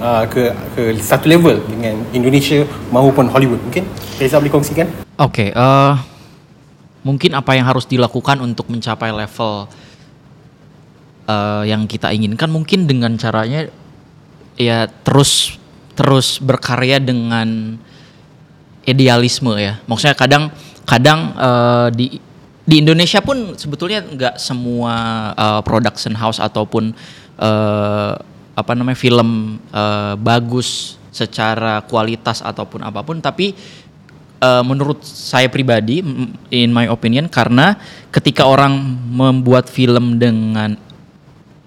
[0.00, 3.60] uh, ke ke satu level dengan Indonesia maupun Hollywood?
[3.64, 3.84] Mungkin
[4.18, 4.88] Reza boleh kongsikan?
[5.18, 5.94] Oke, eh,
[7.06, 9.70] mungkin apa yang harus dilakukan untuk mencapai level
[11.28, 13.68] eh, yang kita inginkan mungkin dengan caranya
[14.58, 15.60] ya terus
[15.92, 17.78] terus berkarya dengan
[18.88, 19.76] idealisme ya.
[19.84, 20.50] Maksudnya kadang
[20.88, 22.06] kadang eh, di
[22.68, 24.94] di Indonesia pun sebetulnya nggak semua
[25.36, 26.96] eh, production house ataupun
[27.36, 28.12] eh,
[28.58, 33.56] apa namanya film eh, bagus secara kualitas ataupun apa pun tapi
[34.38, 36.04] eh, menurut saya pribadi
[36.52, 37.78] in my opinion karena
[38.12, 38.76] ketika orang
[39.08, 40.87] membuat film dengan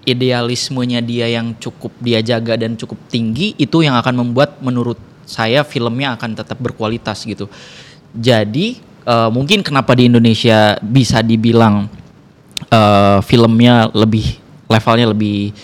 [0.02, 5.62] idealismenya dia yang cukup dia jaga dan cukup tinggi itu yang akan membuat menurut saya
[5.62, 7.46] filmnya akan tetap berkualitas gitu.
[8.12, 11.86] Jadi eh, mungkin kenapa di Indonesia bisa dibilang
[12.66, 15.54] eh, filmnya lebih levelnya lebih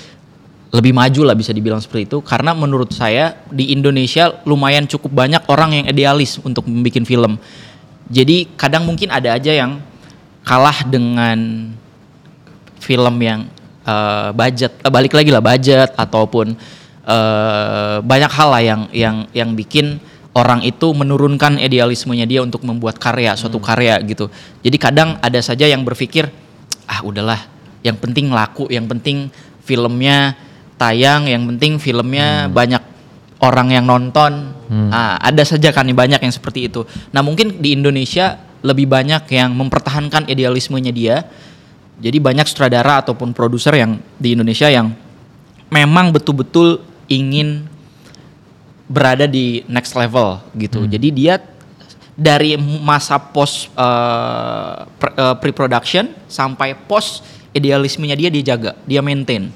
[0.68, 5.42] lebih maju lah bisa dibilang seperti itu karena menurut saya di Indonesia lumayan cukup banyak
[5.48, 7.40] orang yang idealis untuk membuat film.
[8.08, 9.80] Jadi kadang mungkin ada aja yang
[10.44, 11.68] kalah dengan
[12.80, 13.48] film yang
[13.88, 16.52] eh, budget eh, balik lagi lah budget ataupun
[17.08, 19.96] eh, banyak hal lah yang yang yang bikin
[20.36, 24.28] orang itu menurunkan idealismenya dia untuk membuat karya suatu karya gitu.
[24.60, 26.28] Jadi kadang ada saja yang berpikir
[26.84, 27.40] ah udahlah
[27.82, 29.32] yang penting laku, yang penting
[29.64, 30.36] filmnya
[30.78, 32.80] tayang, yang penting filmnya banyak
[33.42, 34.54] orang yang nonton.
[34.92, 36.84] Ah, ada saja kan banyak yang seperti itu.
[37.14, 41.16] Nah, mungkin di Indonesia lebih banyak yang mempertahankan idealismenya dia.
[41.98, 44.94] Jadi banyak sutradara ataupun produser yang di Indonesia yang
[45.68, 46.78] memang betul-betul
[47.10, 47.66] ingin
[48.86, 50.86] berada di next level gitu.
[50.86, 51.42] Jadi dia
[52.18, 57.22] dari masa post uh, pre- uh, pre-production sampai post
[57.54, 59.50] idealismenya dia dia jaga, dia maintain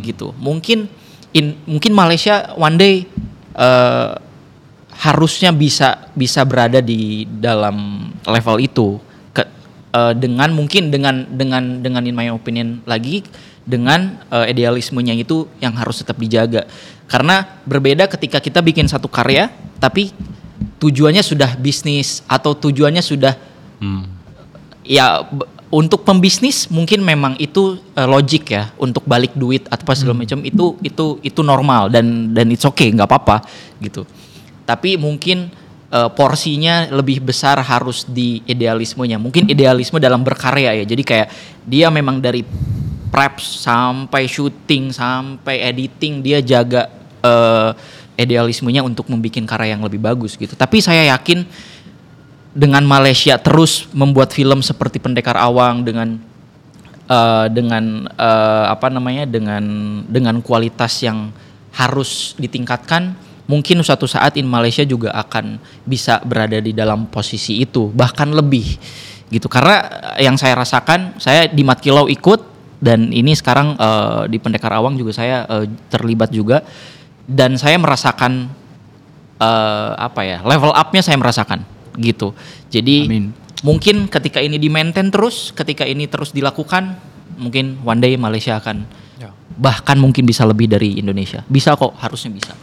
[0.00, 0.32] gitu.
[0.40, 0.88] Mungkin
[1.36, 2.94] in, mungkin Malaysia one day
[3.52, 4.16] uh,
[4.96, 8.96] harusnya bisa bisa berada di dalam level itu
[9.94, 13.22] uh, dengan mungkin dengan dengan dengan in my opinion lagi
[13.64, 16.66] dengan uh, idealismenya itu yang harus tetap dijaga.
[17.06, 20.10] Karena berbeda ketika kita bikin satu karya tapi
[20.82, 23.38] tujuannya sudah bisnis atau tujuannya sudah
[24.84, 29.92] ya b- untuk pembisnis mungkin memang itu uh, logik ya untuk balik duit atau apa
[29.96, 33.42] segala macam itu itu itu normal dan dan it's okay nggak apa-apa
[33.80, 34.06] gitu.
[34.64, 35.52] Tapi mungkin
[35.94, 39.16] uh, porsinya lebih besar harus di idealismenya.
[39.22, 40.84] Mungkin idealisme dalam berkarya ya.
[40.84, 41.28] Jadi kayak
[41.62, 42.42] dia memang dari
[43.14, 46.90] prep sampai syuting sampai editing dia jaga
[47.22, 47.70] eh,
[48.18, 50.58] idealismenya untuk membuat karya yang lebih bagus gitu.
[50.58, 51.46] Tapi saya yakin
[52.50, 56.18] dengan Malaysia terus membuat film seperti Pendekar Awang dengan
[57.06, 59.62] eh, dengan eh, apa namanya dengan
[60.10, 61.30] dengan kualitas yang
[61.70, 67.92] harus ditingkatkan mungkin suatu saat in Malaysia juga akan bisa berada di dalam posisi itu
[67.92, 68.64] bahkan lebih
[69.28, 69.46] gitu.
[69.48, 69.84] Karena
[70.16, 72.40] yang saya rasakan saya di Mat Kilau ikut
[72.80, 76.64] dan ini sekarang eh, di Pendekar Awang juga saya eh, terlibat juga
[77.28, 78.48] dan saya merasakan
[79.40, 81.64] eh, apa ya level upnya saya merasakan
[82.00, 82.32] gitu.
[82.72, 83.26] Jadi Amin.
[83.60, 86.96] mungkin ketika ini di maintain terus ketika ini terus dilakukan
[87.36, 89.04] mungkin one day Malaysia akan
[89.54, 91.46] bahkan mungkin bisa lebih dari Indonesia.
[91.46, 92.58] Bisa kok harusnya bisa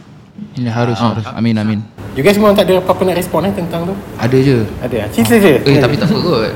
[0.58, 1.24] Ini harus harus.
[1.32, 1.80] Amin amin.
[2.12, 4.58] you guys memang tak ada apa-apa nak respon eh tentang tu Ada je.
[4.84, 5.08] ada ah?
[5.08, 6.52] cerita je Eh tapi tak apa kot.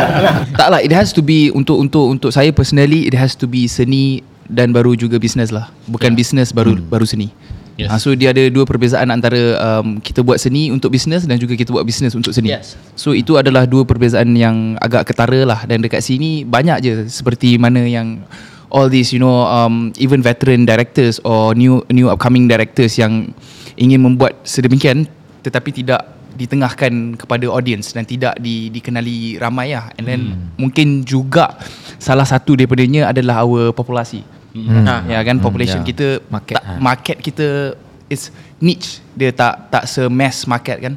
[0.60, 3.64] tak lah it has to be untuk untuk untuk saya personally it has to be
[3.64, 5.68] seni dan baru juga business lah.
[5.88, 7.32] Bukan business baru baru seni.
[7.78, 7.94] Yes.
[7.94, 11.54] Ah, so dia ada dua perbezaan antara um, kita buat seni untuk bisnes dan juga
[11.54, 12.50] kita buat bisnes untuk seni.
[12.50, 12.74] Yes.
[12.98, 17.54] So itu adalah dua perbezaan yang agak ketara lah dan dekat sini banyak je seperti
[17.54, 18.18] mana yang
[18.68, 23.32] all these you know um, even veteran directors or new new upcoming directors yang
[23.78, 25.08] ingin membuat sedemikian
[25.44, 30.54] tetapi tidak ditengahkan kepada audience dan tidak di, dikenali ramai lah and then hmm.
[30.54, 31.58] mungkin juga
[31.98, 35.06] salah satu daripadanya adalah our populasi Hmm.
[35.06, 35.86] ya kan population ya.
[35.86, 36.72] kita Market, tak, ha.
[36.80, 37.76] market kita
[38.08, 40.94] is niche dia tak tak se mass market kan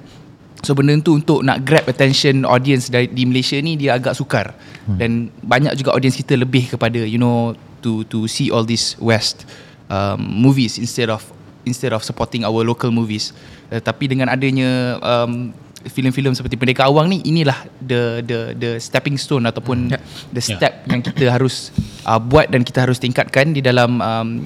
[0.61, 4.53] so benda tu untuk nak grab attention audience dari di Malaysia ni dia agak sukar.
[4.81, 4.97] Hmm.
[4.97, 5.11] dan
[5.45, 7.53] banyak juga audience kita lebih kepada you know
[7.85, 9.45] to to see all these west
[9.93, 11.21] um, movies instead of
[11.69, 13.29] instead of supporting our local movies.
[13.69, 15.53] Uh, tapi dengan adanya um,
[15.85, 19.97] filem-filem seperti Pendekar Awang ni inilah the the the stepping stone ataupun Ya.
[20.29, 21.73] the step yang kita harus
[22.05, 24.45] uh, buat dan kita harus tingkatkan di dalam um,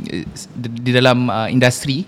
[0.55, 2.07] di, di dalam uh, industri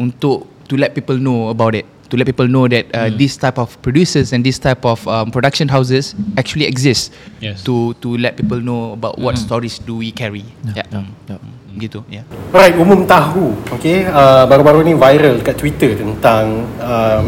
[0.00, 3.56] untuk to let people know about it to let people know that uh, this type
[3.56, 7.64] of producers and this type of um, production houses actually exist Yes.
[7.64, 10.44] to to let people know about what stories do we carry.
[10.76, 11.40] Yeah, ya.
[11.72, 12.28] gitu yeah.
[12.52, 17.24] Alright, umum tahu okay, uh, Baru-baru ni viral kat Twitter Tentang uh,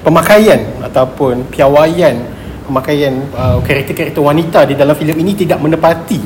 [0.00, 2.16] Pemakaian Ataupun piawaian
[2.64, 6.20] Pemakaian uh, Karakter-karakter wanita Di dalam filem ini Tidak menepati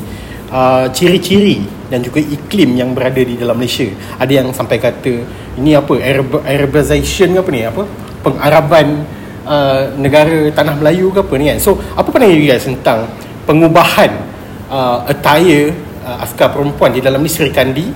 [0.54, 5.14] uh, Ciri-ciri Dan juga iklim Yang berada di dalam Malaysia Ada yang sampai kata
[5.58, 7.82] Ini apa Arab- Arabization ke apa ni Apa
[8.22, 9.06] Pengaraban
[9.46, 13.06] uh, Negara Tanah Melayu ke apa ni kan So apa pandangan you guys Tentang
[13.46, 14.10] Pengubahan
[14.70, 15.70] uh, Attire
[16.06, 17.90] uh, askar perempuan di dalam Sri Kandi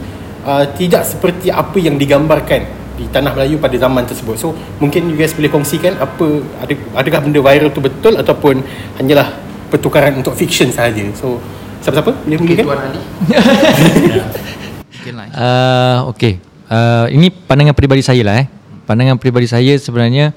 [0.46, 2.66] uh, tidak seperti apa yang digambarkan
[2.98, 4.36] di tanah Melayu pada zaman tersebut.
[4.36, 8.60] So mungkin you guys boleh kongsikan apa ada adakah benda viral tu betul ataupun
[9.00, 9.32] hanyalah
[9.72, 11.06] pertukaran untuk fiction sahaja.
[11.16, 11.40] So
[11.80, 12.64] siapa-siapa boleh mulakan?
[12.92, 13.00] Ali
[14.90, 16.36] Mungkin lah Uh, okay.
[16.70, 18.46] Uh, ini pandangan peribadi saya lah eh.
[18.84, 20.36] Pandangan peribadi saya sebenarnya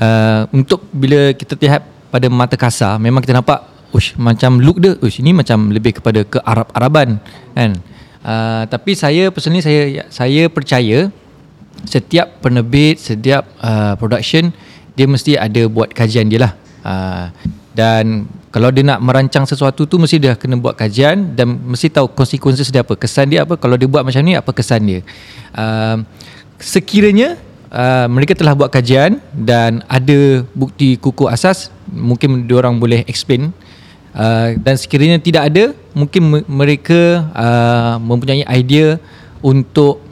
[0.00, 3.62] uh, untuk bila kita lihat pada mata kasar memang kita nampak
[3.94, 7.20] ush macam look dia ush ini macam lebih kepada ke Arab-Araban
[7.54, 7.70] kan.
[8.20, 11.08] Uh, tapi saya personally saya saya percaya
[11.88, 14.52] setiap penerbit, setiap uh, production
[14.96, 16.52] dia mesti ada buat kajian dia lah.
[16.80, 17.26] Uh,
[17.76, 22.10] dan kalau dia nak merancang sesuatu tu mesti dia kena buat kajian dan mesti tahu
[22.10, 23.54] konsekuensi dia apa, kesan dia apa.
[23.54, 25.00] Kalau dia buat macam ni apa kesan dia.
[25.54, 26.02] Uh,
[26.58, 27.38] sekiranya
[27.70, 33.54] uh, mereka telah buat kajian dan ada bukti kukuh asas, mungkin diorang boleh explain
[34.10, 38.98] Uh, dan sekiranya tidak ada mungkin me- mereka uh, mempunyai idea
[39.38, 40.02] untuk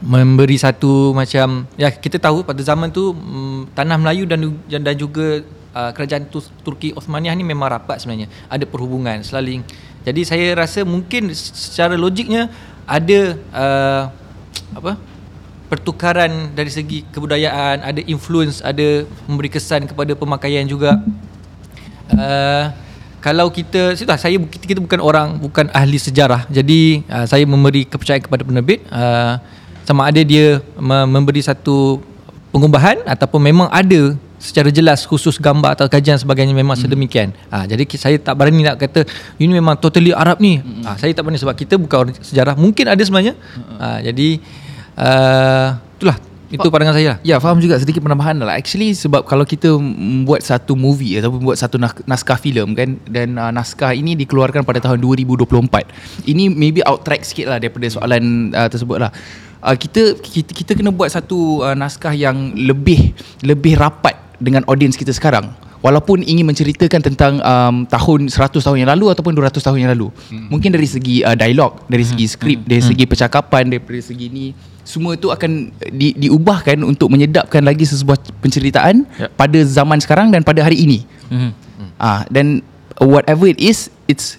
[0.00, 5.44] memberi satu macam ya kita tahu pada zaman tu mm, tanah Melayu dan, dan juga
[5.74, 8.30] uh, kerajaan tu, Turki Osmaniyah ni memang rapat sebenarnya.
[8.46, 9.62] Ada perhubungan selalu
[10.00, 12.48] jadi saya rasa mungkin secara logiknya
[12.88, 14.02] ada uh,
[14.72, 14.96] apa
[15.68, 20.98] pertukaran dari segi kebudayaan ada influence ada memberi kesan kepada pemakaian juga.
[22.10, 22.72] Uh,
[23.20, 26.48] kalau kita sudah saya kita, kita bukan orang bukan ahli sejarah.
[26.48, 28.80] Jadi uh, saya memberi kepercayaan kepada penerbit.
[28.88, 29.36] Uh,
[29.84, 32.00] sama ada dia me- memberi satu
[32.50, 36.84] pengubahan ataupun memang ada secara jelas khusus gambar atau kajian sebagainya memang hmm.
[36.88, 37.28] sedemikian.
[37.52, 39.04] Ha, jadi saya tak berani nak kata
[39.36, 40.58] ini memang totally Arab ni.
[40.58, 40.82] Hmm.
[40.88, 42.56] Ha, saya tak berani sebab kita bukan orang sejarah.
[42.56, 43.36] Mungkin ada sebenarnya.
[43.76, 44.40] Ha, jadi
[44.96, 45.68] uh,
[46.00, 46.16] itulah
[46.50, 47.18] itu pandangan saya lah.
[47.22, 51.54] Ya faham juga sedikit penambahan lah Actually sebab kalau kita membuat satu movie Ataupun buat
[51.54, 55.46] satu nas- naskah filem kan Dan uh, naskah ini dikeluarkan pada tahun 2024
[56.26, 59.14] Ini maybe out track sikit lah Daripada soalan uh, tersebut lah
[59.62, 63.12] uh, kita, kita kita kena buat satu uh, naskah yang lebih
[63.44, 68.90] Lebih rapat dengan audience kita sekarang Walaupun ingin menceritakan tentang um, tahun 100 tahun yang
[68.92, 70.12] lalu ataupun 200 tahun yang lalu.
[70.28, 70.52] Hmm.
[70.52, 74.52] Mungkin dari segi uh, dialog, dari segi skrip, dari segi percakapan, dari segi ni
[74.84, 79.32] semua itu akan di, diubahkan untuk menyedapkan lagi sesebuah penceritaan Ya.
[79.32, 81.00] pada zaman sekarang dan pada hari ini.
[81.32, 81.50] Mhm.
[81.96, 82.60] Ah, dan
[83.00, 84.36] whatever it is, it's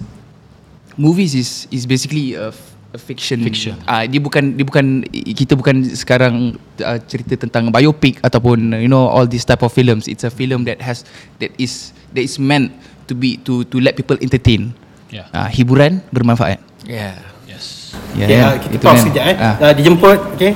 [0.97, 2.53] movies is is basically a
[2.99, 3.39] fiction.
[3.39, 3.75] Fiction.
[3.87, 9.07] Ah, dia bukan dia bukan kita bukan sekarang uh, cerita tentang biopic ataupun you know
[9.07, 10.11] all this type of films.
[10.11, 11.07] It's a film that has
[11.39, 12.75] that is that is meant
[13.07, 14.75] to be to to let people entertain.
[15.07, 15.27] Yeah.
[15.31, 16.59] Ah, hiburan bermanfaat.
[16.83, 17.15] Yeah.
[17.47, 17.91] Yes.
[18.15, 18.43] Ya, Okay, ya.
[18.47, 19.03] uh, kita Itu pause kan.
[19.07, 19.35] sekejap eh.
[19.39, 19.55] Ah.
[19.59, 20.51] Uh, dijemput, okay.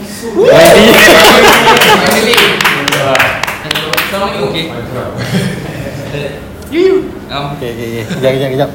[7.36, 8.04] Okay, okay, okay.
[8.08, 8.69] Kejap, kejap, kejap.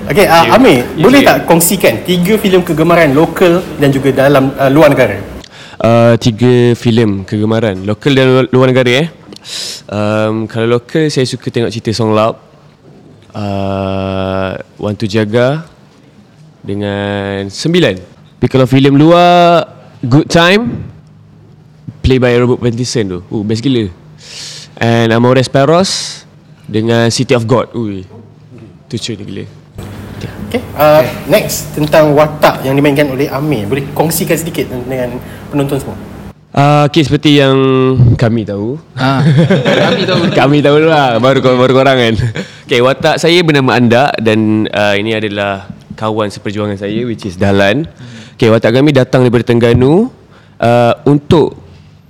[0.07, 4.95] Okay, uh, Amir, boleh tak kongsikan tiga filem kegemaran lokal dan juga dalam uh, luar
[4.95, 5.37] negara?
[5.81, 9.09] uh, tiga filem kegemaran lokal dan luar, luar negara eh
[9.91, 12.41] um, kalau lokal saya suka tengok cerita Song Laut
[13.37, 15.67] uh, Want to Jaga
[16.67, 17.95] dengan sembilan.
[18.37, 19.65] Tapi kalau filem luar
[20.03, 20.63] Good Time
[22.03, 23.19] play by Robert Pattinson tu.
[23.31, 23.87] Uh, best gila.
[24.77, 26.23] And Amores Perros
[26.69, 27.73] dengan City of God.
[27.73, 28.05] Ui.
[28.87, 29.45] Tu cuy gila.
[30.47, 30.63] Okay.
[30.79, 33.67] Uh, next tentang watak yang dimainkan oleh Amir.
[33.67, 35.19] Boleh kongsikan sedikit dengan
[35.51, 35.97] penonton semua.
[36.57, 37.57] Uh, okay, seperti yang
[38.17, 38.81] kami tahu.
[38.97, 39.21] Ah,
[39.61, 40.21] kami tahu.
[40.41, 42.15] kami tahu dulu lah baru baru korang kan.
[42.65, 45.69] Okay, watak saya bernama Anda dan uh, ini adalah
[46.01, 47.85] kawan seperjuangan saya which is Dahlan.
[48.41, 50.09] Okay, watak kami datang daripada Terengganu
[50.61, 51.61] uh, untuk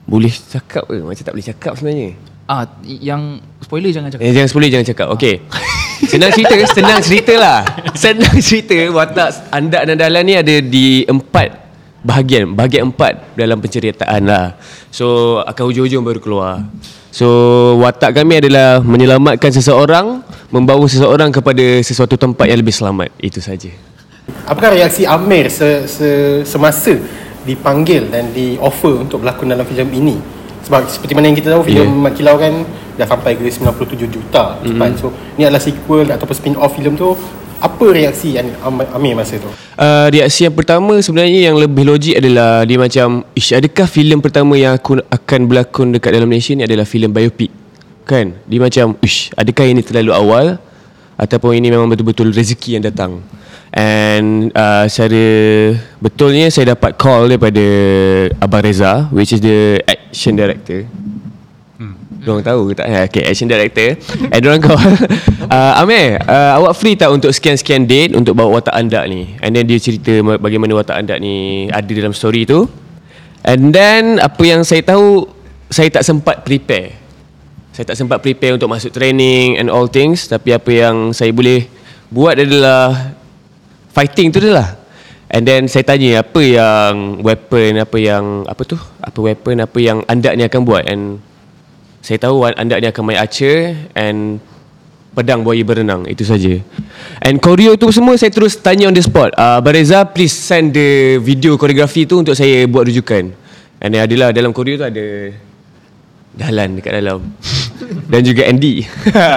[0.06, 1.02] boleh cakap ke?
[1.02, 2.10] Macam tak boleh cakap sebenarnya.
[2.46, 4.22] Ah, yang spoiler jangan cakap.
[4.22, 5.06] Eh, jangan boleh jangan cakap.
[5.18, 5.34] Okey.
[6.12, 7.60] Senang cerita, senang cerita lah.
[8.04, 11.66] Senang cerita watak anda dan Dahlan ni ada di empat
[12.04, 14.54] bahagian, bahagian empat dalam penceritaan lah.
[14.92, 16.62] So akan hujung-hujung baru keluar.
[17.10, 17.26] So
[17.80, 20.20] watak kami adalah menyelamatkan seseorang,
[20.52, 23.10] membawa seseorang kepada sesuatu tempat yang lebih selamat.
[23.18, 23.72] Itu saja.
[24.46, 26.08] Apakah reaksi Amir se, se,
[26.44, 26.94] semasa
[27.42, 30.35] dipanggil dan di offer untuk berlakon dalam filem ini?
[30.66, 32.02] Sebab seperti mana yang kita tahu filem Yeah.
[32.02, 32.66] Mat Kilau kan
[32.98, 34.90] dah sampai ke 97 juta cepat.
[34.98, 37.14] So ni adalah sequel ataupun spin-off filem tu.
[37.56, 39.48] Apa reaksi Am- Am- Amir masa tu?
[39.80, 44.60] Uh, reaksi yang pertama sebenarnya yang lebih logik adalah dia macam Ish adakah filem pertama
[44.60, 47.48] yang aku akan berlakon dekat dalam Malaysia ni adalah filem biopic
[48.04, 50.46] Kan Dia macam Ish adakah ini terlalu awal
[51.16, 53.24] Ataupun ini memang betul-betul rezeki yang datang
[53.76, 55.24] And uh, secara
[56.00, 57.60] betulnya saya dapat call daripada
[58.40, 60.88] Abang Reza Which is the action director.
[62.26, 62.86] Diorang tahu ke tak?
[63.06, 63.94] Okay, action director.
[64.34, 64.82] And diorang call.
[65.46, 69.38] Uh, Amir, uh, awak free tak untuk sekian-sekian date Untuk bawa watak anda ni?
[69.38, 72.66] And then dia cerita ma- bagaimana watak anda ni Ada dalam story tu.
[73.46, 75.30] And then apa yang saya tahu
[75.70, 76.98] Saya tak sempat prepare.
[77.70, 80.26] Saya tak sempat prepare untuk masuk training And all things.
[80.26, 81.70] Tapi apa yang saya boleh
[82.10, 83.14] Buat adalah
[83.96, 84.76] Fighting tu je lah
[85.26, 88.78] And then saya tanya apa yang weapon, apa yang apa tu?
[89.02, 91.18] Apa weapon, apa yang anda ni akan buat and
[91.98, 94.38] saya tahu anda ni akan main archer and
[95.18, 96.62] pedang buaya berenang itu saja.
[97.18, 99.34] And choreo tu semua saya terus tanya on the spot.
[99.34, 103.34] Uh, Bareza please send the video koreografi tu untuk saya buat rujukan.
[103.82, 105.06] And then adalah dalam choreo tu ada
[106.36, 107.18] Dahlan dekat dalam.
[108.06, 108.86] Dan juga Andy.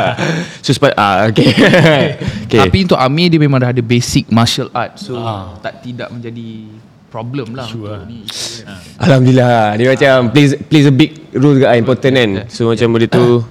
[0.64, 1.50] so sepat ah okay.
[2.46, 2.60] okay.
[2.62, 4.98] Tapi untuk Amir dia memang dah ada basic martial art.
[5.02, 5.18] So
[5.60, 8.24] tak tidak menjadi problem lah untuk ni.
[9.02, 9.76] Alhamdulillah.
[9.76, 12.32] Dia macam Plays, plays a big role kat I, Important kan.
[12.48, 13.42] So macam benda tu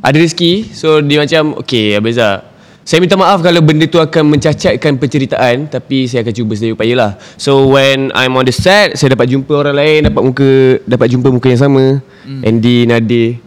[0.00, 0.70] Ada rezeki.
[0.70, 2.46] So dia macam Okay Abeza
[2.86, 6.94] Saya minta maaf Kalau benda tu akan Mencacatkan penceritaan Tapi saya akan cuba sedaya upaya
[6.94, 7.10] lah.
[7.34, 10.50] So when I'm on the set Saya dapat jumpa orang lain Dapat muka
[10.86, 11.84] Dapat jumpa muka yang sama.
[12.24, 13.42] Andy, Nadir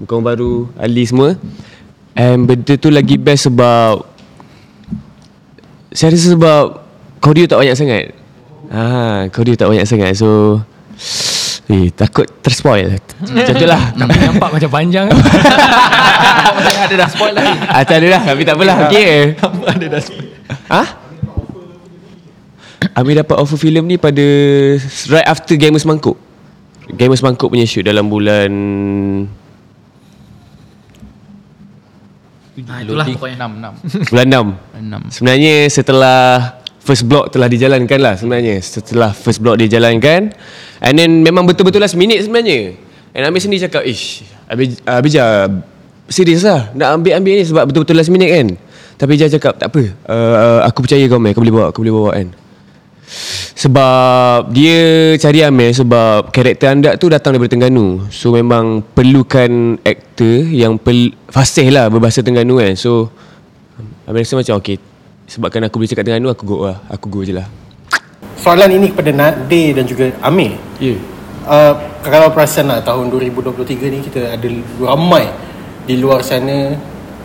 [0.00, 0.52] Muka orang baru.
[0.80, 1.36] Ali semua.
[2.16, 4.02] And benda tu lagi best sebab
[5.94, 6.62] Saya rasa sebab
[7.20, 8.04] Choreo tak banyak sangat.
[8.70, 10.16] Ah, choreo tak banyak sangat.
[10.16, 10.62] So
[11.70, 12.98] Eh, takut terspoil.
[13.30, 13.94] Macam tu lah.
[13.94, 15.06] Tapi nampak macam panjang.
[15.06, 17.54] Macam ada dah spoil lagi.
[17.62, 18.76] Ah, tak ada lah Tapi tak apalah.
[18.90, 19.38] Okay
[19.70, 20.02] ada dah
[20.70, 20.82] Ha?
[22.96, 24.24] Amir dapat offer filem ni pada
[25.12, 26.18] Right after Gamers Mangkuk
[26.90, 28.50] Gamers Mangkuk punya shoot dalam bulan
[32.58, 33.36] Nah, itulah pokoknya.
[33.46, 34.10] 6 6.
[34.10, 35.10] Bulan 6.
[35.10, 36.20] 6 Sebenarnya setelah
[36.80, 38.56] First block telah dijalankan lah sebenarnya.
[38.64, 40.32] Setelah first block dijalankan
[40.80, 42.72] And then memang betul-betul last minute sebenarnya.
[43.12, 45.46] And Amir sendiri cakap Ish Abis, Abija
[46.10, 46.72] Serius lah.
[46.74, 48.46] Nak ambil-ambil ni sebab betul-betul last minute kan.
[48.96, 49.82] Tapi Jah cakap Tak apa.
[50.08, 51.36] Uh, Aku percaya kau Amir.
[51.36, 52.28] Kau boleh bawa Kau boleh bawa kan
[53.58, 58.06] sebab dia cari Amir sebab karakter anda tu datang daripada Terengganu.
[58.14, 62.78] So memang perlukan aktor yang pel- fasih lah berbahasa Terengganu kan.
[62.78, 63.10] So
[64.06, 64.78] Amir rasa macam okay
[65.30, 66.78] sebabkan aku boleh cakap Terengganu aku go lah.
[66.90, 67.46] Aku go je lah.
[68.40, 70.56] Soalan ini kepada Nadir dan juga Amir.
[70.78, 70.94] Ya.
[70.94, 71.00] Yeah.
[71.40, 75.24] Uh, kalau perasan lah tahun 2023 ni kita ada ramai
[75.88, 76.76] di luar sana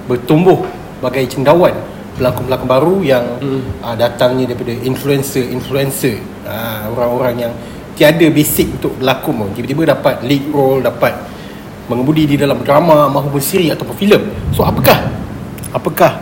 [0.08, 0.64] bertumbuh
[1.04, 1.76] bagai cendawan
[2.16, 3.84] pelakon-pelakon baru yang mm.
[3.84, 6.16] uh, datangnya daripada influencer-influencer
[6.48, 7.54] uh, orang-orang yang
[7.96, 9.50] tiada basic untuk berlakon pun.
[9.56, 11.16] Tiba-tiba dapat lead role dapat
[11.88, 14.24] mengemudi di dalam drama maupun siri ataupun filem.
[14.52, 15.12] So apakah
[15.72, 16.20] apakah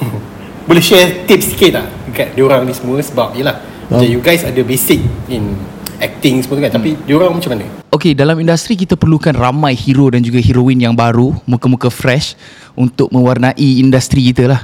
[0.68, 3.00] boleh share tips sikit tak dekat diorang ni semua?
[3.00, 3.60] Sebab yelah
[3.90, 5.56] macam you guys ada basic in
[6.00, 6.80] acting semua kan.
[6.80, 7.66] Tapi diorang macam mana?
[7.92, 12.38] Okay, dalam industri kita perlukan ramai hero dan juga heroin yang baru, muka-muka fresh
[12.72, 14.62] untuk mewarnai industri kita lah.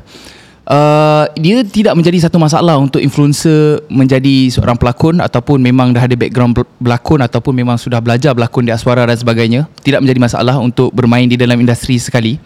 [0.66, 6.18] Uh, dia tidak menjadi satu masalah untuk influencer menjadi seorang pelakon ataupun memang dah ada
[6.18, 9.70] background ber- berlakon ataupun memang sudah belajar berlakon di Aswara dan sebagainya.
[9.86, 12.42] Tidak menjadi masalah untuk bermain di dalam industri sekali.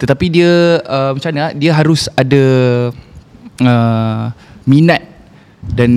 [0.00, 2.44] Tetapi dia uh, macam mana dia harus ada
[3.60, 4.24] uh,
[4.64, 5.04] minat
[5.60, 5.92] dan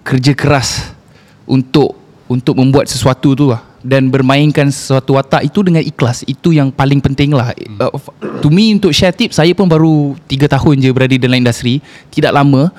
[0.00, 0.96] kerja keras
[1.44, 1.92] untuk
[2.24, 6.22] untuk membuat sesuatu tu lah dan bermainkan sesuatu watak itu dengan ikhlas.
[6.24, 7.50] Itu yang paling penting lah.
[7.78, 11.42] Uh, f- to me untuk share tips saya pun baru 3 tahun je berada dalam
[11.42, 11.82] industri.
[12.08, 12.70] Tidak lama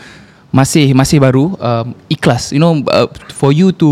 [0.50, 2.56] masih masih baru um, ikhlas.
[2.56, 3.90] You know uh, for you to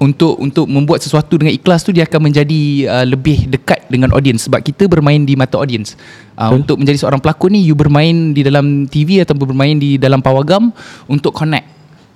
[0.00, 4.48] untuk untuk membuat sesuatu dengan ikhlas tu dia akan menjadi uh, lebih dekat dengan audience.
[4.48, 5.94] Sebab kita bermain di mata audience.
[6.34, 10.24] Uh, untuk menjadi seorang pelakon ni you bermain di dalam TV atau bermain di dalam
[10.24, 10.72] pawagam
[11.06, 11.68] untuk connect.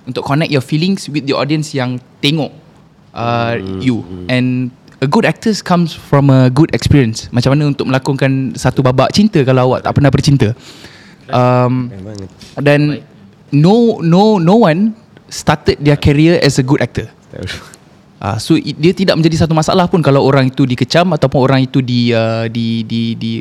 [0.09, 2.49] Untuk connect your feelings with the audience yang tengok
[3.13, 4.03] uh, you.
[4.29, 7.31] and a good actors comes from a good experience.
[7.31, 10.51] Macam mana untuk melakonkan satu babak cinta kalau awak tak pernah bercinta.
[11.29, 11.93] Um,
[12.57, 13.05] dan
[13.53, 14.97] no no no one
[15.29, 17.07] started their career as a good actor.
[18.19, 21.59] Uh, so it, dia tidak menjadi satu masalah pun kalau orang itu dikecam ataupun orang
[21.63, 23.31] itu di uh, di di di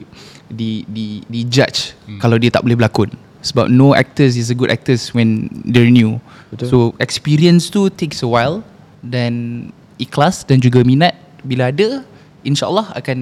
[0.48, 2.20] di di, di judge hmm.
[2.22, 3.10] kalau dia tak boleh berlakon.
[3.38, 6.18] Sebab no actors is a good actors when they're new.
[6.48, 6.66] Betul.
[6.68, 8.64] so experience tu takes a while
[9.02, 9.66] dan
[9.98, 12.02] ikhlas dan juga minat bila ada
[12.46, 13.18] insyaallah akan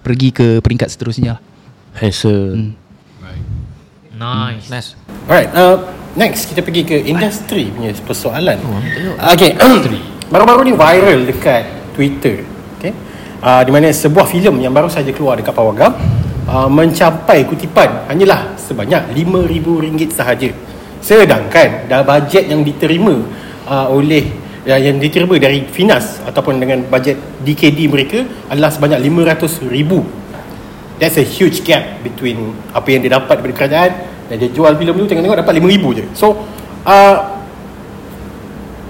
[0.00, 1.42] pergi ke peringkat seterusnya lah.
[1.96, 2.76] Handsome.
[4.16, 4.72] Nice.
[4.72, 4.88] Nice.
[5.28, 8.56] Alright, uh, next kita pergi ke industri punya persoalan.
[9.36, 9.52] Okay,
[10.32, 12.40] baru-baru ni viral dekat Twitter.
[12.80, 12.96] Okay,
[13.44, 15.92] uh, di mana sebuah filem yang baru saja keluar dekat Pawagam
[16.48, 20.50] uh, mencapai kutipan hanyalah sebanyak RM5,000 sahaja.
[21.04, 23.20] Sedangkan dah bajet yang diterima
[23.68, 28.18] uh, oleh uh, yang diterima dari Finas ataupun dengan bajet DKD mereka
[28.50, 30.26] adalah sebanyak RM500,000
[30.96, 33.90] That's a huge gap between apa yang dia dapat daripada kerajaan
[34.32, 36.04] dan dia jual filem tu tengok-tengok dapat 5000 je.
[36.16, 36.40] So
[36.88, 37.16] uh,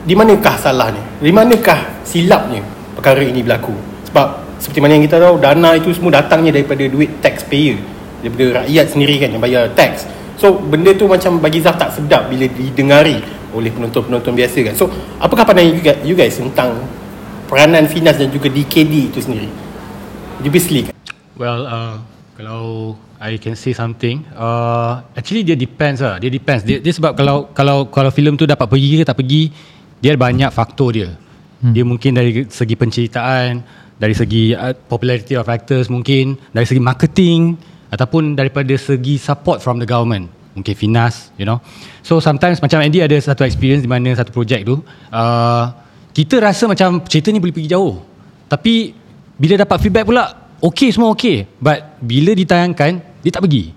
[0.06, 1.02] di manakah salahnya?
[1.18, 2.62] Di manakah silapnya
[2.94, 3.74] perkara ini berlaku?
[4.06, 4.26] Sebab
[4.62, 7.82] seperti mana yang kita tahu dana itu semua datangnya daripada duit taxpayer,
[8.22, 10.06] daripada rakyat sendiri kan yang bayar tax.
[10.38, 13.18] So benda tu macam bagi Zaf tak sedap bila didengari
[13.56, 14.74] oleh penonton-penonton biasa kan.
[14.76, 16.76] So apakah pandangan you guys, you guys tentang
[17.48, 19.48] peranan Finas dan juga DKD itu sendiri?
[20.44, 20.94] You basically kan?
[21.36, 21.96] Well, uh,
[22.36, 26.20] kalau I can say something, uh, actually dia depends lah.
[26.20, 26.62] Dia depends.
[26.68, 29.48] Dia, dia sebab kalau kalau kalau filem tu dapat pergi ke tak pergi,
[30.04, 31.16] dia ada banyak faktor dia.
[31.64, 31.72] Hmm.
[31.72, 33.64] Dia mungkin dari segi penceritaan,
[33.96, 37.56] dari segi uh, popularity of actors mungkin, dari segi marketing
[37.88, 40.28] ataupun daripada segi support from the government.
[40.56, 41.60] Mungkin Finas, you know.
[42.00, 44.80] So sometimes macam Andy ada satu experience di mana satu projek tu,
[45.12, 45.64] uh,
[46.16, 48.00] kita rasa macam cerita ni boleh pergi jauh.
[48.48, 48.96] Tapi
[49.36, 50.24] bila dapat feedback pula,
[50.64, 51.44] okay semua okay.
[51.60, 53.76] But bila ditayangkan, dia tak pergi.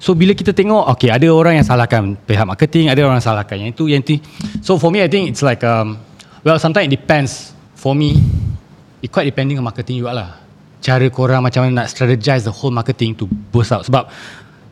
[0.00, 3.56] So bila kita tengok, okay ada orang yang salahkan pihak marketing, ada orang yang salahkan
[3.60, 4.16] yang itu, yang itu.
[4.64, 6.00] So for me, I think it's like, um,
[6.40, 7.52] well sometimes it depends.
[7.76, 8.16] For me,
[9.04, 10.30] it quite depending on marketing juga lah.
[10.80, 13.84] Cara korang macam mana nak strategize the whole marketing to burst out.
[13.84, 14.08] Sebab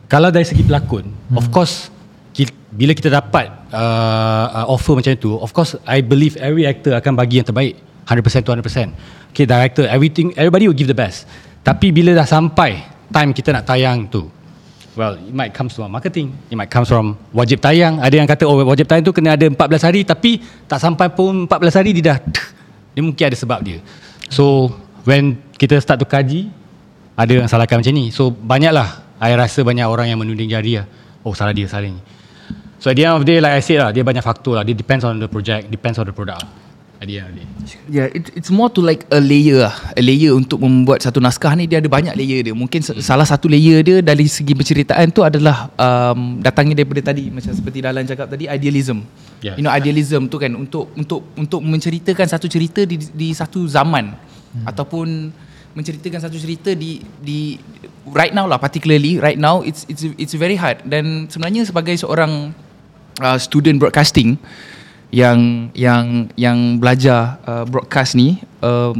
[0.05, 1.37] kalau dari segi pelakon, hmm.
[1.37, 1.89] of course,
[2.35, 6.93] ki- bila kita dapat uh, uh, offer macam itu, of course, I believe every actor
[6.93, 7.79] akan bagi yang terbaik.
[8.05, 9.33] 100% to 100%.
[9.33, 11.25] Okay, director, everything, everybody will give the best.
[11.65, 14.29] Tapi bila dah sampai time kita nak tayang tu,
[14.93, 16.31] well, it might comes from marketing.
[16.53, 17.97] It might comes from wajib tayang.
[17.97, 19.57] Ada yang kata, oh wajib tayang tu kena ada 14
[19.89, 20.37] hari, tapi
[20.69, 22.17] tak sampai pun 14 hari, dia dah,
[22.93, 23.81] dia mungkin ada sebab dia.
[24.29, 26.53] So, when kita start to kaji,
[27.17, 28.13] ada yang salahkan macam ni.
[28.13, 30.85] So, banyaklah, I rasa banyak orang yang menuding jari lah.
[31.25, 31.97] Oh, salah dia, salah ni.
[32.77, 34.63] So, at the end of the day, like I said lah, dia banyak faktor lah.
[34.67, 36.45] Dia depends on the project, depends on the product.
[37.01, 37.47] At the end of the day.
[37.89, 39.73] Yeah, it, it's more to like a layer lah.
[39.97, 42.53] A layer untuk membuat satu naskah ni dia ada banyak layer dia.
[42.53, 43.01] Mungkin hmm.
[43.01, 47.81] salah satu layer dia dari segi penceritaan tu adalah um, datangnya daripada tadi macam seperti
[47.81, 49.01] Dalan cakap tadi idealism.
[49.41, 49.57] Yeah.
[49.57, 54.13] You know idealism tu kan untuk untuk untuk menceritakan satu cerita di di satu zaman
[54.13, 54.65] hmm.
[54.69, 55.07] ataupun
[55.75, 57.59] menceritakan satu cerita di di
[58.15, 60.79] right now lah particularly right now it's it's it's very hard.
[60.87, 62.55] Dan sebenarnya sebagai seorang
[63.19, 64.39] uh, student broadcasting
[65.11, 68.95] yang yang yang belajar uh, broadcast ni uh,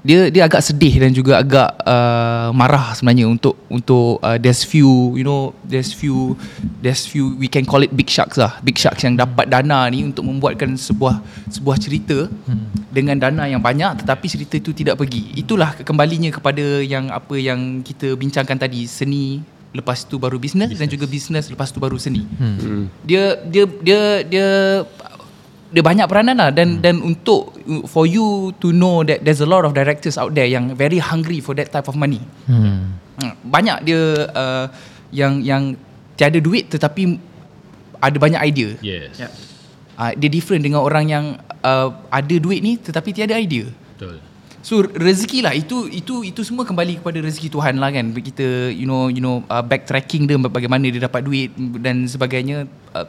[0.00, 5.12] dia dia agak sedih dan juga agak uh, marah sebenarnya untuk untuk uh, there's few
[5.12, 6.34] you know there's few
[6.80, 8.56] there's few we can call it big sharks lah.
[8.64, 11.20] Big sharks yang dapat dana ni untuk membuatkan sebuah
[11.52, 12.88] sebuah cerita hmm.
[12.88, 15.36] dengan dana yang banyak tetapi cerita itu tidak pergi.
[15.36, 20.90] Itulah kembalinya kepada yang apa yang kita bincangkan tadi seni lepas tu baru bisnes dan
[20.90, 22.26] juga bisnes lepas tu baru seni.
[22.40, 22.90] Hmm.
[23.06, 24.48] dia dia dia dia
[25.70, 26.82] dia banyak peranan lah dan hmm.
[26.82, 27.54] dan untuk
[27.86, 31.38] for you to know that there's a lot of directors out there yang very hungry
[31.38, 32.20] for that type of money.
[32.50, 32.98] Hmm.
[33.46, 34.66] Banyak dia uh,
[35.14, 35.78] yang yang
[36.18, 37.16] tiada duit tetapi
[38.02, 38.70] ada banyak idea.
[38.82, 39.14] Yes.
[39.22, 39.28] Ya.
[39.94, 41.24] Uh, dia different dengan orang yang
[41.62, 43.70] uh, ada duit ni tetapi tiada idea.
[43.94, 44.18] Betul.
[44.60, 48.12] So rezeki lah itu itu itu semua kembali kepada rezeki Tuhan lah kan.
[48.12, 52.66] Kita you know you know uh, backtracking dia bagaimana dia dapat duit dan sebagainya.
[52.90, 53.06] Uh,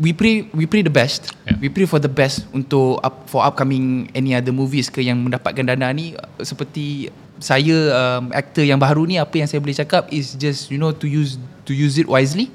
[0.00, 1.32] we pray we pray the best.
[1.48, 1.56] Yeah.
[1.60, 5.64] We pray for the best untuk up, for upcoming any other movies ke yang mendapatkan
[5.64, 10.36] dana ni seperti saya um, actor yang baru ni apa yang saya boleh cakap is
[10.36, 11.36] just you know to use
[11.68, 12.48] to use it wisely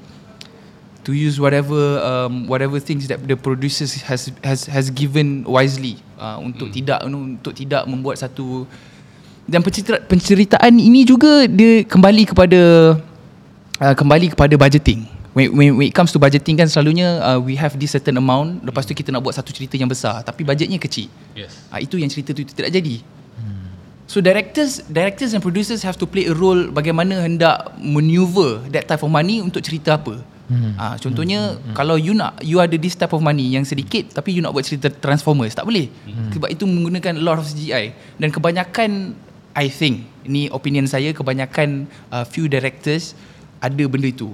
[1.06, 6.38] to use whatever um, whatever things that the producers has has has given wisely uh,
[6.38, 6.76] untuk hmm.
[6.78, 8.66] tidak you know, untuk tidak membuat satu
[9.46, 12.60] dan pencerita, penceritaan ini juga dia kembali kepada
[13.82, 17.56] uh, kembali kepada budgeting when, when, when it comes to budgeting kan selalunya uh, we
[17.56, 20.76] have this certain amount lepas tu kita nak buat satu cerita yang besar tapi budgetnya
[20.80, 21.68] kecil Yes.
[21.72, 23.00] uh, itu yang cerita tu tidak jadi
[24.12, 29.00] So directors directors and producers have to play a role bagaimana hendak maneuver that type
[29.00, 30.20] of money untuk cerita apa.
[30.52, 30.76] Hmm.
[30.76, 31.72] Ah contohnya hmm.
[31.72, 34.68] kalau you nak you ada this type of money yang sedikit tapi you nak buat
[34.68, 35.88] cerita Transformers tak boleh.
[36.04, 36.28] Hmm.
[36.28, 39.16] Sebab itu menggunakan a lot of CGI dan kebanyakan
[39.56, 43.16] I think ini opinion saya kebanyakan uh, few directors
[43.64, 44.28] ada benda itu.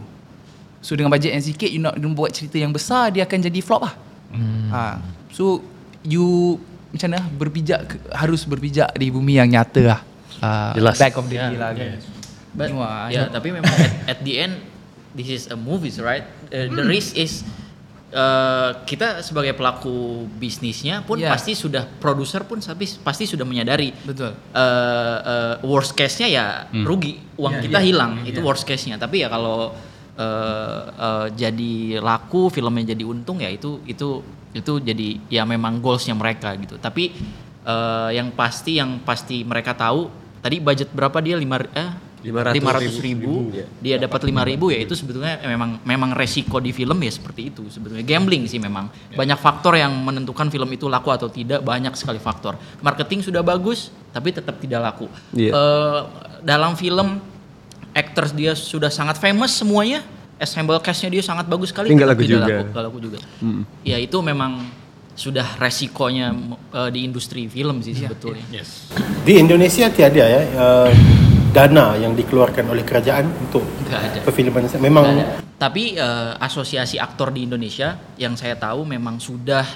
[0.78, 3.82] So dengan bajet yang sikit you nak buat cerita yang besar dia akan jadi flop
[3.86, 3.94] lah.
[4.30, 4.68] Hmm.
[4.70, 4.82] Ha.
[5.34, 5.62] So
[6.06, 6.58] you
[6.88, 7.80] macam mana berpijak
[8.14, 10.00] harus berpijak di bumi yang nyata lah.
[10.38, 10.96] Uh, Jelas.
[10.96, 11.50] Back of the Yeah.
[11.52, 11.98] day lah kan.
[12.54, 14.58] But Wah, yeah, tapi memang at, at the end
[15.14, 16.24] this is a movies, right?
[16.48, 17.44] Uh, the risk is
[18.14, 21.34] uh, kita sebagai pelaku bisnisnya pun Yeah.
[21.34, 24.32] pasti sudah produser pun tapi pasti sudah menyadari Betul.
[24.32, 27.86] uh, uh, worst case-nya ya rugi uang Yeah, kita yeah.
[27.86, 29.74] hilang itu worst case-nya tapi ya kalau
[30.18, 34.20] uh, uh, jadi laku filmnya jadi untung ya itu itu
[34.52, 36.76] itu jadi ya memang goalsnya mereka gitu.
[36.76, 37.14] Tapi
[37.64, 40.10] uh, yang pasti yang pasti mereka tahu
[40.42, 41.38] tadi budget berapa dia?
[41.38, 46.74] Lima eh 500 ribu, dia dapat lima ribu ya itu sebetulnya memang memang resiko di
[46.74, 48.02] film ya seperti itu sebetulnya.
[48.02, 48.90] Gambling sih memang.
[49.14, 52.58] Banyak faktor yang menentukan film itu laku atau tidak banyak sekali faktor.
[52.82, 55.06] Marketing sudah bagus tapi tetap tidak laku.
[55.30, 55.54] Iya.
[55.54, 56.00] Eh,
[56.42, 57.22] dalam film
[57.98, 60.06] actors dia sudah sangat famous semuanya
[60.38, 62.46] ensemble castnya dia sangat bagus sekali Tinggal laku juga.
[62.46, 63.18] laku, nggak laku juga
[63.82, 64.70] ya itu memang
[65.18, 66.30] sudah resikonya
[66.70, 68.94] eh, di industri film sih sebetulnya Yes.
[69.26, 70.90] Di Indonesia tiada ya uh,
[71.50, 74.22] dana yang dikeluarkan oleh kerajaan untuk ada.
[74.22, 75.42] perfilman memang ada.
[75.58, 79.66] Tapi eh, asosiasi aktor di Indonesia yang saya tahu memang sudah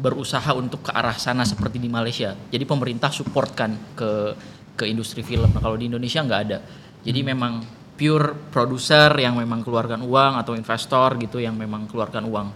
[0.00, 2.32] berusaha untuk ke arah sana seperti di Malaysia.
[2.48, 4.32] Jadi pemerintah supportkan ke
[4.74, 5.52] ke industri film.
[5.54, 6.58] Nah, kalau di Indonesia nggak ada.
[7.04, 7.60] Jadi memang
[7.94, 12.48] pure produser yang memang keluarkan uang atau investor gitu yang memang keluarkan uang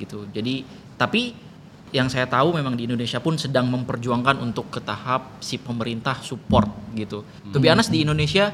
[0.00, 0.24] gitu.
[0.32, 0.64] Jadi
[0.96, 1.36] tapi
[1.94, 6.66] yang saya tahu memang di Indonesia pun sedang memperjuangkan untuk ke tahap si pemerintah support
[6.96, 7.22] gitu.
[7.54, 8.50] To be honest, di Indonesia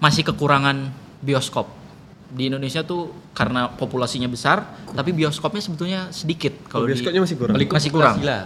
[0.00, 0.88] masih kekurangan
[1.20, 1.68] bioskop.
[2.36, 6.52] Di Indonesia tuh karena populasinya besar, tapi bioskopnya sebetulnya sedikit.
[6.68, 7.56] Kalau di- bioskopnya masih kurang.
[7.56, 8.16] Masih kurang.
[8.20, 8.42] Lah.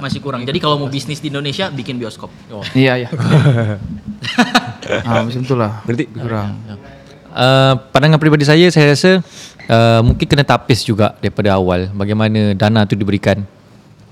[0.00, 0.40] Masih kurang.
[0.48, 2.32] Jadi kalau mau bisnis di Indonesia bikin bioskop.
[2.72, 3.08] Iya, iya.
[5.06, 5.84] ah, macam tu lah.
[5.84, 6.56] Berarti kurang.
[7.34, 9.18] Uh, pandangan peribadi saya saya rasa
[9.68, 13.42] uh, mungkin kena tapis juga daripada awal bagaimana dana tu diberikan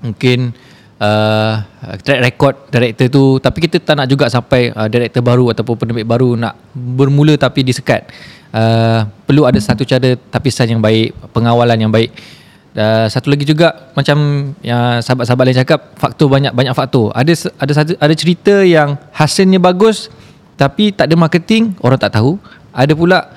[0.02, 0.50] mungkin
[0.98, 1.54] uh,
[2.02, 6.06] track record director tu tapi kita tak nak juga sampai uh, director baru ataupun penerbit
[6.06, 8.06] baru nak bermula tapi disekat
[8.52, 12.12] uh, perlu ada satu cara tapisan yang baik pengawalan yang baik.
[12.72, 17.12] Uh, satu lagi juga macam yang sahabat-sahabat lain cakap faktor banyak banyak faktor.
[17.12, 20.08] Ada ada satu ada cerita yang hasilnya bagus
[20.56, 22.40] tapi tak ada marketing orang tak tahu.
[22.72, 23.28] Ada pula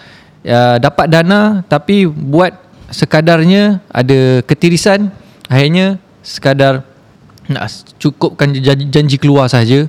[0.48, 2.56] uh, dapat dana tapi buat
[2.88, 5.12] sekadarnya ada ketirisan.
[5.52, 6.82] Akhirnya sekadar
[7.46, 7.70] nak
[8.02, 9.86] cukupkan janji keluar saja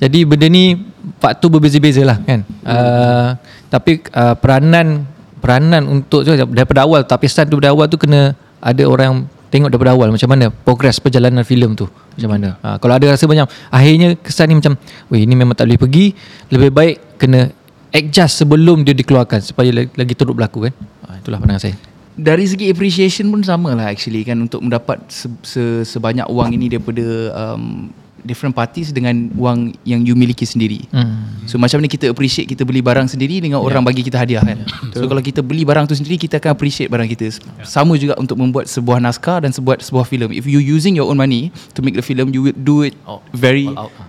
[0.00, 0.78] jadi benda ni
[1.18, 2.44] faktor berbeza-beza lah kan?
[2.64, 3.36] Uh,
[3.72, 5.04] tapi uh, peranan
[5.40, 6.22] peranan untuk
[6.52, 9.18] daripada awal tapisan tu daripada awal tu kena ada orang yang
[9.50, 11.88] tengok daripada awal macam mana progres perjalanan filem tu.
[11.90, 12.48] Macam mana?
[12.62, 14.76] Ha, kalau ada rasa macam akhirnya kesan ni macam
[15.10, 16.06] weh ini memang tak boleh pergi.
[16.52, 17.50] Lebih baik kena
[17.90, 20.74] adjust sebelum dia dikeluarkan supaya lagi, lagi turut berlaku kan?
[21.08, 21.74] Ha, itulah pandangan saya.
[22.20, 24.38] Dari segi appreciation pun sama lah actually kan?
[24.38, 27.88] Untuk mendapat se, se, sebanyak wang ini daripada um,
[28.22, 30.86] different parties dengan wang yang you miliki sendiri.
[30.90, 31.48] hmm.
[31.48, 34.64] So macam ni kita appreciate kita beli barang sendiri dengan orang bagi kita hadiah kan.
[34.94, 37.42] So kalau kita beli barang tu sendiri kita akan appreciate barang kita.
[37.66, 40.30] Sama juga untuk membuat sebuah naskah dan sebuah sebuah filem.
[40.30, 43.22] If you using your own money to make the film you will do it Oh,
[43.34, 44.06] very out, ah.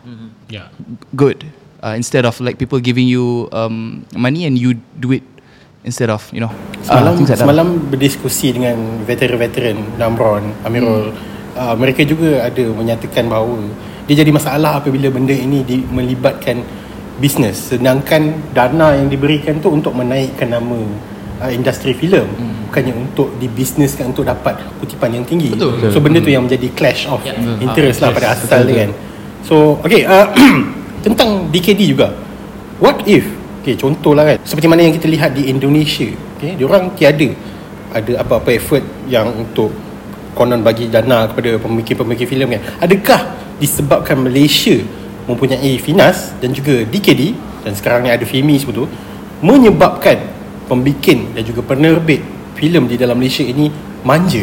[0.52, 0.68] Yeah.
[1.16, 1.48] good
[1.82, 5.26] uh, instead of like people giving you um, money and you do it
[5.84, 11.14] instead of you know Semalam, uh, semalam berdiskusi dengan veteran-veteran Namron, Amirul.
[11.14, 11.30] Hmm.
[11.54, 13.60] Uh, mereka juga ada menyatakan bahawa
[14.12, 16.60] dia jadi masalah apabila benda ini di, melibatkan
[17.16, 20.76] bisnes sedangkan dana yang diberikan tu untuk menaikkan nama
[21.40, 22.28] uh, industri filem.
[22.28, 22.60] Hmm.
[22.68, 25.52] bukannya untuk dibisneskan untuk dapat kutipan yang tinggi.
[25.56, 25.92] Betul.
[25.92, 27.36] so benda tu yang menjadi clash of Ya.
[27.60, 28.92] interest lah pada asal dia kan.
[29.48, 30.28] so okay uh,
[31.08, 32.12] tentang DKD juga.
[32.84, 33.28] What if
[33.62, 37.30] okay contoh lah kan seperti mana yang kita lihat di Indonesia okay diorang tiada
[37.92, 39.70] ada apa-apa effort yang untuk
[40.34, 42.62] konon bagi dana kepada pemikir-pemikir filem kan.
[42.80, 43.22] Adakah
[43.60, 44.80] disebabkan Malaysia
[45.30, 48.86] mempunyai Finas dan juga DKD dan sekarang ni ada semua tu
[49.42, 50.18] menyebabkan
[50.66, 52.22] pembikin dan juga penerbit
[52.58, 53.70] filem di dalam Malaysia ini
[54.02, 54.42] manja.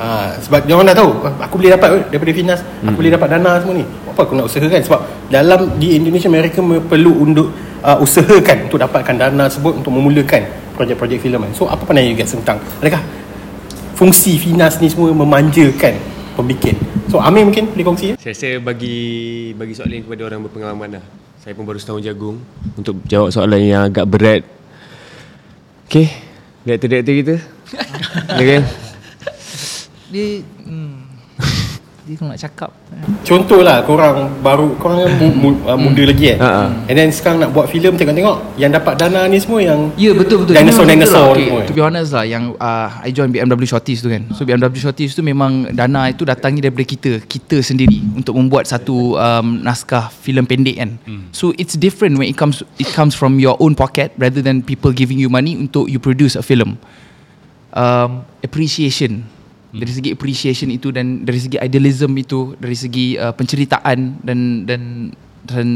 [0.00, 3.28] Ha, sebab dia orang dah tahu "Ah, aku boleh dapat daripada Finas aku boleh dapat
[3.36, 3.84] dana semua ni.
[4.08, 4.80] Apa aku nak usahakan?
[4.80, 7.52] Sebab dalam di Indonesia mereka me- perlu untuk
[7.84, 11.52] uh, usahakan untuk dapatkan dana tersebut untuk memulakan projek-projek filem kan.
[11.52, 12.56] So apa pandangan you guys tentang?
[12.80, 13.04] Adakah
[14.00, 15.92] fungsi Finas ni semua memanjakan
[16.32, 16.72] pembikin
[17.12, 18.14] so Amir mungkin boleh kongsi ya?
[18.16, 18.96] Saya rasa bagi
[19.52, 21.04] bagi soalan ini kepada orang berpengalaman lah.
[21.40, 22.40] Saya pun baru setahun jagung
[22.80, 24.42] untuk jawab soalan yang agak berat.
[25.84, 26.06] Okay,
[26.62, 27.36] director-director kita.
[28.54, 28.62] kan?
[30.12, 30.26] Dia
[30.64, 30.89] hmm,
[32.10, 32.74] Dia tu nak cakap.
[33.22, 36.38] Contoh lah korang baru Korang kan mu, mu, uh, muda lagi kan?
[36.42, 36.64] Ha, ha.
[36.90, 40.42] And then sekarang nak buat filem Tengok-tengok Yang dapat dana ni semua yang Ya betul
[40.42, 40.58] betul.
[40.58, 41.30] Dinosaur betul dinosaur lah.
[41.38, 41.62] okay, semua.
[41.62, 44.26] To be honest lah Yang uh, I join BMW Shorties tu kan.
[44.34, 49.14] So BMW Shorties tu memang Dana itu datangnya daripada kita Kita sendiri Untuk membuat satu
[49.14, 50.98] um, Naskah filem pendek kan.
[51.30, 54.90] So it's different When it comes It comes from your own pocket Rather than people
[54.90, 56.74] giving you money Untuk you produce a film.
[57.70, 59.30] Um, Appreciation
[59.70, 64.82] dari segi appreciation itu dan dari segi idealism itu dari segi uh, penceritaan dan dan
[65.46, 65.68] dan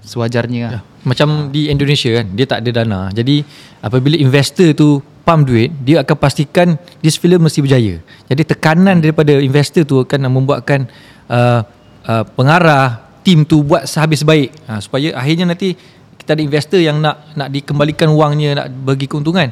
[0.00, 0.82] sewajarnya lah.
[1.04, 3.08] Macam di Indonesia kan Dia tak ada dana.
[3.08, 3.40] Jadi
[3.80, 8.04] apabila investor tu Pump duit Dia akan pastikan This film mesti berjaya.
[8.28, 10.84] Jadi tekanan daripada investor tu Akan membuatkan
[11.28, 11.64] uh,
[12.04, 14.52] uh, Pengarah Tim tu buat sehabis baik.
[14.68, 15.72] Ha, Supaya akhirnya nanti
[16.20, 19.48] Kita ada investor yang nak Nak dikembalikan wangnya Nak bagi keuntungan.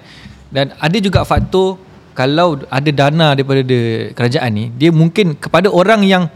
[0.53, 1.81] Dan ada juga faktor
[2.19, 6.27] Kalau ada dana daripada de- kerajaan ni Dia mungkin kepada orang yang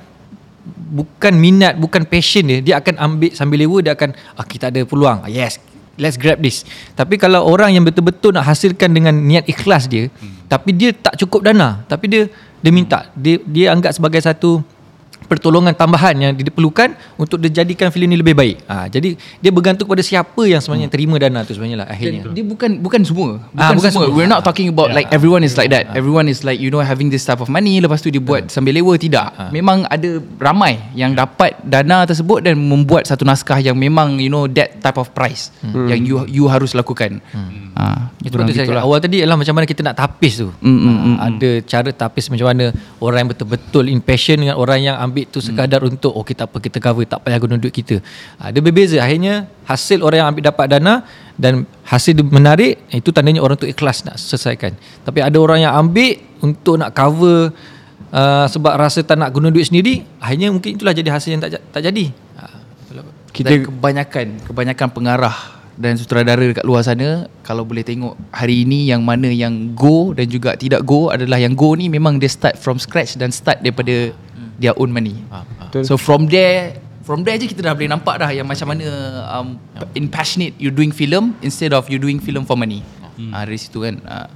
[0.93, 4.85] bukan minat bukan passion dia dia akan ambil sambil lewa dia akan ah kita ada
[4.85, 5.59] peluang ah, yes
[5.97, 6.62] let's grab this
[6.95, 10.47] tapi kalau orang yang betul-betul nak hasilkan dengan niat ikhlas dia hmm.
[10.47, 12.22] tapi dia tak cukup dana tapi dia
[12.62, 14.61] dia minta dia dia anggap sebagai satu
[15.33, 18.57] pertolongan tambahan yang diperlukan untuk dijadikan filem ni lebih baik.
[18.64, 22.28] Ha, jadi dia bergantung kepada siapa yang sebenarnya terima dana tu sebenarnya lah akhirnya.
[22.28, 23.41] Dia bukan bukan semua.
[23.41, 24.05] Bukan, Ah, bukan semua.
[24.05, 24.14] semua.
[24.14, 25.89] We're not talking about like everyone is like that.
[25.93, 28.76] Everyone is like you know having this type of money lepas tu dia buat sambil
[28.76, 29.33] lewa tidak.
[29.49, 34.45] Memang ada ramai yang dapat dana tersebut dan membuat satu naskah yang memang you know
[34.47, 37.24] that type of price yang you you harus lakukan.
[37.72, 38.85] Ha, Itu betul saya cakap.
[38.85, 40.53] awal tadi adalah macam mana kita nak tapis tu.
[40.61, 42.64] Mm, mm, mm, Ah, ada cara tapis macam mana
[42.99, 46.57] orang yang betul-betul in passion dengan orang yang ambil tu sekadar untuk oh kita apa
[46.59, 48.01] kita cover tak payah guna duit kita.
[48.41, 50.95] Ah, dia berbeza akhirnya hasil orang yang ambil dapat dana
[51.37, 54.75] dan hasil dia menarik itu tandanya orang tu ikhlas nak selesaikan.
[55.07, 57.53] Tapi ada orang yang ambil untuk nak cover
[58.11, 61.61] uh, sebab rasa tak nak guna duit sendiri akhirnya mungkin itulah jadi hasil yang tak
[61.70, 62.07] tak jadi.
[62.89, 63.05] Itulah.
[63.33, 68.93] kita dan kebanyakan kebanyakan pengarah dan sutradara dekat luar sana kalau boleh tengok hari ini
[68.93, 72.61] yang mana yang go dan juga tidak go adalah yang go ni memang dia start
[72.61, 74.12] from scratch dan start daripada
[74.62, 75.18] their own money.
[75.58, 75.82] Betul.
[75.82, 78.86] So from there from there je kita dah boleh nampak dah yang macam mana
[79.34, 79.58] um,
[79.98, 82.86] in passionate you doing film instead of you doing film for money.
[83.34, 83.98] Ah dari situ kan.
[84.06, 84.30] Ah.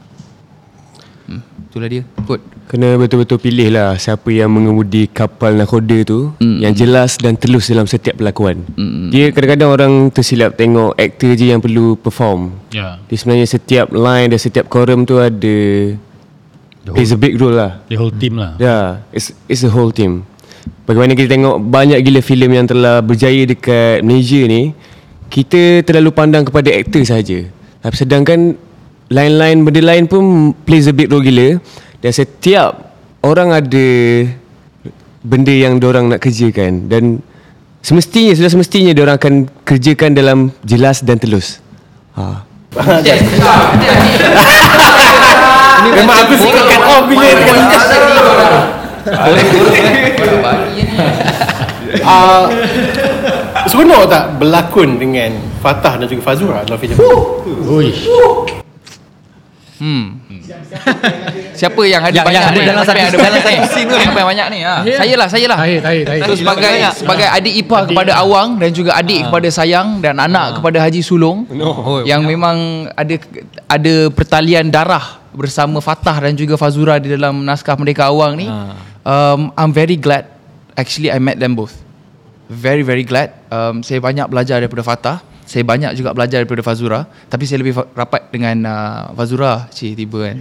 [1.26, 2.02] Hmm, itulah dia.
[2.22, 2.38] Good.
[2.70, 6.58] Kena betul-betul pilih lah siapa yang mengemudi kapal nakhoda tu Mm.
[6.62, 8.62] yang jelas dan telus dalam setiap pelakuan.
[8.78, 9.10] Mm.
[9.10, 12.54] Dia kadang-kadang orang tersilap tengok aktor je yang perlu perform.
[12.70, 13.02] Yeah.
[13.10, 15.56] Dia sebenarnya setiap line dan setiap korum tu ada
[16.94, 17.82] plays a big role lah.
[17.90, 18.54] The whole team lah.
[18.62, 20.22] Yeah, it's it's a whole team.
[20.86, 24.70] Bagaimana kita tengok banyak gila filem yang telah berjaya dekat Malaysia ni,
[25.26, 27.50] kita terlalu pandang kepada aktor saja.
[27.82, 28.54] Tapi sedangkan
[29.10, 31.58] line-line benda lain pun plays a big role gila
[32.02, 33.86] dan setiap orang ada
[35.26, 37.18] benda yang orang nak kerjakan dan
[37.82, 39.34] semestinya sudah semestinya orang akan
[39.66, 41.58] kerjakan dalam jelas dan telus.
[42.14, 42.46] Ha.
[45.84, 47.56] Memang aku suka cut off bila dengan
[52.02, 52.44] uh,
[53.66, 56.96] Seronok tak berlakon dengan Fatah dan juga Fazura dalam filem?
[57.66, 57.90] Ui.
[59.76, 60.16] Hmm.
[61.52, 62.64] Siapa yang ada Yang- banyak yang ada ni?
[62.64, 63.56] dalam satu- ada banyak ni?
[64.00, 64.58] Siapa yang banyak ni?
[64.64, 64.74] Ha.
[64.88, 65.58] Saya lah, saya lah.
[65.60, 66.22] Tahir, tahir, tahir.
[66.24, 70.80] So sebagai sebagai adik ipar kepada Awang dan juga adik kepada Sayang dan anak kepada
[70.80, 71.44] Haji Sulong
[72.04, 73.14] yang memang ada
[73.68, 78.48] ada pertalian darah bersama Fatah dan juga Fazura di dalam naskah Merdeka Awang ni.
[79.04, 80.32] Um, I'm very glad
[80.74, 81.76] actually I met them both.
[82.48, 83.36] Very very glad.
[83.52, 85.16] Um, saya banyak belajar daripada Fatah
[85.46, 90.18] saya banyak juga belajar daripada Fazura tapi saya lebih rapat dengan uh, Fazura cik tiba
[90.26, 90.36] kan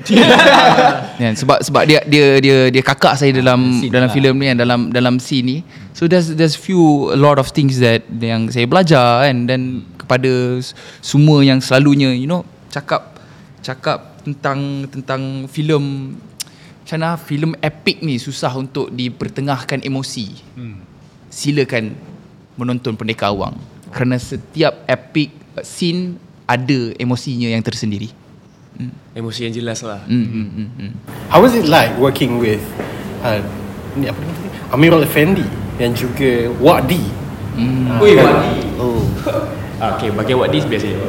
[1.22, 4.80] kan sebab sebab dia dia dia dia kakak saya dalam dalam filem ni kan dalam
[4.90, 5.58] dalam scene ni
[5.94, 10.58] so there's there's few a lot of things that yang saya belajar kan dan kepada
[11.06, 12.42] semua yang selalunya you know
[12.74, 13.22] cakap
[13.62, 16.18] cakap tentang tentang filem
[16.82, 20.28] macam mana filem epic ni susah untuk dipertengahkan emosi
[21.30, 21.94] silakan
[22.56, 23.60] menonton Pendekar Awang
[23.92, 28.12] kerana setiap epic uh, scene ada emosinya yang tersendiri.
[29.16, 30.92] Emosi yang jelas lah Hmm, hmm, hmm, hmm.
[31.32, 32.60] How was it like working with
[33.24, 33.40] uh,
[33.96, 34.76] ni apa nama?
[34.76, 35.48] Amirul Effendi
[35.80, 37.00] dan juga Wadi?
[37.56, 38.04] Hmm.
[38.04, 38.60] Ui, Wadi.
[38.76, 39.04] Oh.
[39.76, 40.96] Ah, okay, bagian Wadi biasa je.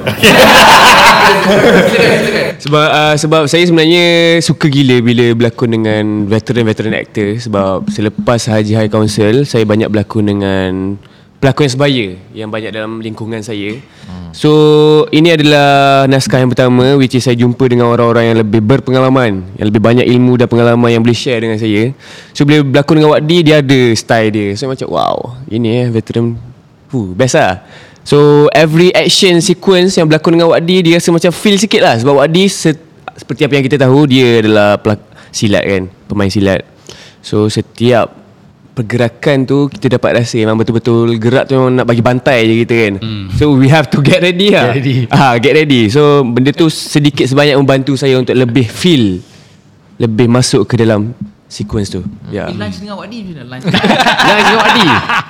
[2.66, 8.74] sebab uh, sebab saya sebenarnya suka gila bila berlakon dengan veteran-veteran actor sebab selepas Haji
[8.74, 10.98] High Council saya banyak berlakon dengan
[11.38, 13.78] pelakon yang sebaya yang banyak dalam lingkungan saya.
[14.10, 14.34] Hmm.
[14.34, 14.50] So
[15.14, 19.66] ini adalah naskah yang pertama which is saya jumpa dengan orang-orang yang lebih berpengalaman, yang
[19.70, 21.94] lebih banyak ilmu dan pengalaman yang boleh share dengan saya.
[22.34, 24.48] So bila berlakon dengan Wadi dia ada style dia.
[24.58, 26.56] So macam wow, ini eh veteran
[26.86, 27.66] Huh, best lah
[28.07, 31.98] So every action sequence yang berlakon dengan Wadi Dia rasa macam feel sikit lah.
[31.98, 32.78] Sebab Wadi se-
[33.12, 36.62] seperti apa yang kita tahu Dia adalah pelak- silat kan Pemain silat.
[37.18, 38.14] So setiap
[38.72, 42.74] pergerakan tu Kita dapat rasa memang betul-betul Gerak tu memang nak bagi bantai je kita
[42.78, 42.94] kan.
[43.02, 43.26] Hmm.
[43.34, 44.70] So we have to get ready lah.
[44.70, 44.96] Get ready.
[45.11, 45.82] ah, Get ready.
[45.88, 49.18] So benda tu sedikit sebanyak membantu saya Untuk lebih feel
[49.98, 51.11] Lebih masuk ke dalam
[51.47, 53.55] sequence tu Ya Eh, lunch dengan Wadi macam mana?
[53.55, 53.64] Lunch.
[54.18, 54.86] Dengan Wadi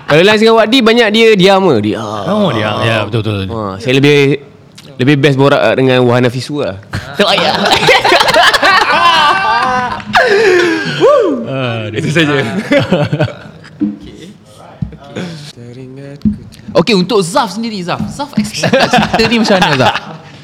[0.07, 3.77] Kalau Lance dengan Wadi Banyak dia diam ke Dia Oh dia Ya betul betul ha,
[3.77, 4.41] Saya lebih
[4.97, 6.77] Lebih best borak dengan Wahana Fisu lah
[7.21, 7.53] Oh ya.
[11.93, 12.33] Itu saja
[16.77, 17.99] Okay untuk Zaf sendiri Zaf.
[18.07, 19.95] Zaf expect tak cerita ni macam mana Zaf?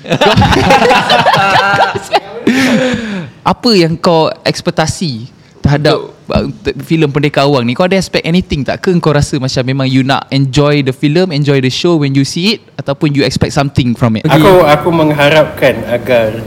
[3.44, 5.28] Apa yang kau ekspektasi
[5.62, 5.96] terhadap
[6.28, 6.46] uh,
[6.82, 7.72] filem Pendekar Awang ni?
[7.78, 8.82] Kau ada expect anything tak?
[8.82, 12.26] Ke kau rasa macam memang you nak enjoy the film, enjoy the show when you
[12.26, 14.26] see it ataupun you expect something from it?
[14.26, 16.42] Aku aku mengharapkan agar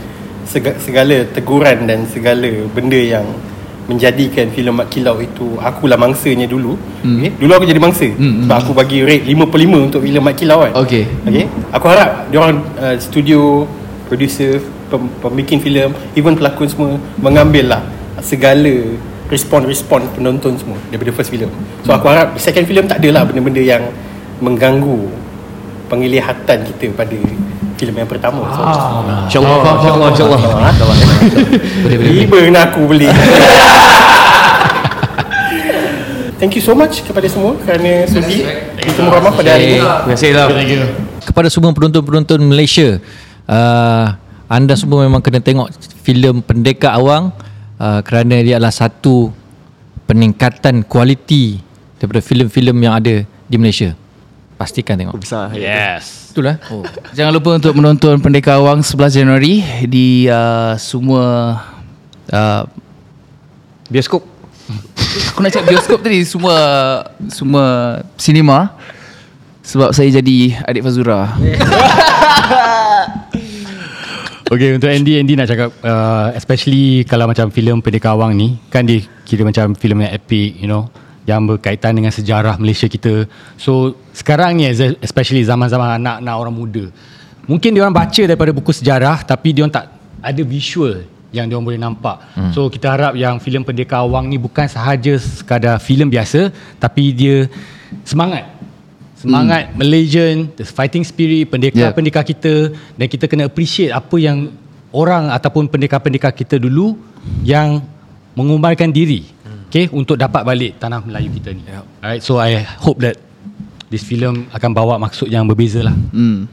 [0.45, 3.25] sega- segala teguran dan segala benda yang
[3.85, 6.73] menjadikan filem Mat Kilau itu akulah mangsanya dulu.
[7.05, 7.21] Hmm.
[7.21, 7.31] Okay?
[7.37, 8.09] Dulu aku jadi mangsa.
[8.09, 8.45] Hmm.
[8.45, 10.73] Sebab aku bagi rate 5 per 5 untuk filem Mat Kilau kan.
[10.83, 11.05] Okay.
[11.23, 11.45] Okay.
[11.69, 13.69] Aku harap dia orang uh, studio,
[14.09, 14.57] producer,
[14.89, 17.81] pem, pembikin filem, even pelakon semua mengambil lah
[18.21, 18.73] segala
[19.25, 21.49] respon-respon penonton semua daripada first film.
[21.81, 23.83] So aku harap second film tak adalah benda-benda yang
[24.39, 25.09] mengganggu
[25.89, 27.17] penglihatan kita pada
[27.75, 28.41] filem yang pertama.
[28.53, 30.39] So, InsyaAllah InsyaAllah InsyaAllah.
[31.83, 32.11] Boleh boleh.
[32.23, 33.09] Tiba nak aku beli.
[36.35, 38.43] Thank you so much kepada semua kerana sudi
[38.75, 39.79] bertemu ramah pada hari ini.
[39.81, 40.29] Terima kasih.
[40.35, 40.47] Lah
[41.25, 43.01] kepada semua penonton-penonton Malaysia
[43.49, 44.05] uh,
[44.45, 45.73] anda semua memang kena tengok
[46.05, 47.33] filem Pendekar Awang
[47.79, 49.31] uh, kerana dia adalah satu
[50.05, 51.59] peningkatan kualiti
[51.97, 53.93] daripada filem-filem yang ada di Malaysia
[54.55, 56.57] pastikan tengok Besar Yes Betul lah.
[56.67, 56.83] Oh.
[57.15, 61.59] Jangan lupa untuk menonton Pendekar Awang 11 Januari di uh, semua
[62.31, 62.63] uh,
[63.87, 64.35] Bioskop
[65.31, 66.57] aku nak cakap bioskop tadi semua
[67.29, 67.65] semua
[68.17, 68.73] sinema
[69.65, 71.25] sebab saya jadi adik Fazura.
[74.45, 78.85] Okay untuk Andy Andy nak cakap uh, Especially Kalau macam filem Pendekar Awang ni Kan
[78.85, 80.85] dia kira macam filem yang epic You know
[81.25, 83.25] Yang berkaitan dengan sejarah Malaysia kita.
[83.57, 84.69] So Sekarang ni
[85.01, 86.85] Especially zaman-zaman anak-anak orang muda
[87.49, 89.89] Mungkin dia orang baca daripada buku sejarah Tapi dia orang tak
[90.21, 92.17] Ada visual Yang dia orang boleh nampak.
[92.37, 92.53] Hmm.
[92.53, 97.49] So kita harap yang filem Pendekar Awang ni Bukan sahaja sekadar filem biasa Tapi dia
[98.05, 98.54] Semangat
[99.25, 99.75] Semangat hmm.
[99.81, 102.69] Malaysian The fighting spirit Pendekar-pendekar kita.
[102.93, 104.53] Dan kita kena appreciate Apa yang
[104.93, 106.93] Orang ataupun pendekar-pendekar kita dulu
[107.41, 107.81] Yang
[108.37, 109.25] Mengumbarkan diri
[109.73, 111.65] Okay Untuk dapat balik Tanah Melayu kita ni.
[111.99, 113.17] Alright So I hope that
[113.89, 115.93] This film Akan bawa maksud yang berbeza lah.
[116.13, 116.49] Hmm.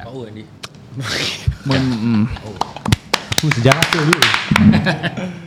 [3.41, 4.21] Tu sejarah tu dulu.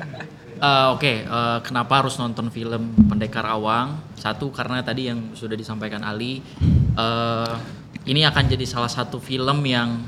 [0.55, 3.99] Uh, Oke, uh, kenapa harus nonton film Pendekar Awang?
[4.15, 6.39] Satu karena tadi yang sudah disampaikan Ali,
[6.95, 7.55] uh,
[8.05, 10.01] ini akan jadi salah satu film yang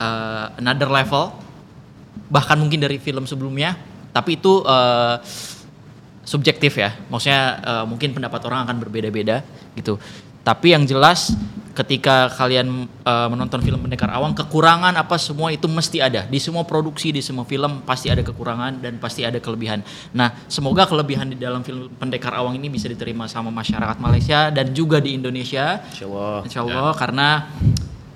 [0.00, 1.32] uh, another level,
[2.28, 3.76] bahkan mungkin dari film sebelumnya.
[4.12, 5.20] Tapi itu uh,
[6.24, 9.44] subjektif ya, maksudnya uh, mungkin pendapat orang akan berbeda-beda
[9.76, 9.96] gitu.
[10.48, 11.36] Tapi yang jelas
[11.76, 16.24] ketika kalian uh, menonton film Pendekar Awang, kekurangan apa semua itu mesti ada.
[16.24, 19.84] Di semua produksi, di semua film pasti ada kekurangan dan pasti ada kelebihan.
[20.16, 24.72] Nah, semoga kelebihan di dalam film Pendekar Awang ini bisa diterima sama masyarakat Malaysia dan
[24.72, 25.84] juga di Indonesia.
[25.92, 27.28] InsyaAllah Insya Allah karena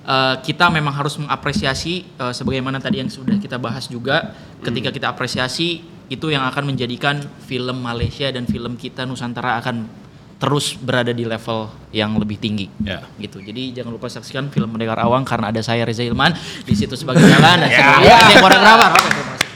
[0.08, 4.32] uh, kita memang harus mengapresiasi uh, sebagaimana tadi yang sudah kita bahas juga
[4.64, 10.01] ketika kita apresiasi itu yang akan menjadikan film Malaysia dan film kita Nusantara akan
[10.42, 12.66] terus berada di level yang lebih tinggi.
[12.82, 13.06] Ya.
[13.14, 13.38] Gitu.
[13.38, 16.34] Jadi jangan lupa saksikan film Mendekar Awang karena ada saya Reza Ilman
[16.66, 17.70] di situ sebagai jalan dan
[18.42, 18.90] koreografer.
[18.90, 19.50] Oke, terima kasih.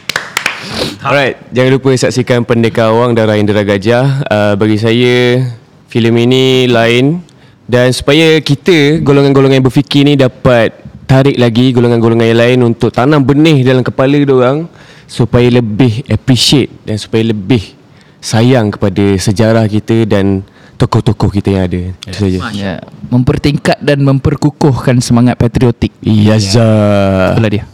[1.03, 4.27] Alright, jangan lupa saksikan Pendekar Awang Darah Indera Gajah.
[4.31, 5.43] Uh, bagi saya,
[5.91, 7.19] filem ini lain
[7.67, 10.71] dan supaya kita golongan-golongan yang berfikir ni dapat
[11.11, 14.71] tarik lagi golongan-golongan yang lain untuk tanam benih dalam kepala dia orang
[15.11, 17.75] supaya lebih appreciate dan supaya lebih
[18.23, 20.47] sayang kepada sejarah kita dan
[20.77, 21.79] tokoh-tokoh kita yang ada.
[22.07, 22.39] Itu saja.
[22.53, 22.75] Ya,
[23.09, 25.91] mempertingkat dan memperkukuhkan semangat patriotik.
[26.05, 27.35] Iya, Zah.
[27.35, 27.65] Itulah dia.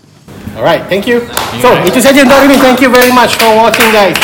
[0.57, 1.25] Alright, thank you.
[1.59, 2.57] So, itu saja untuk hari ini.
[2.61, 4.17] Thank you very much for watching guys.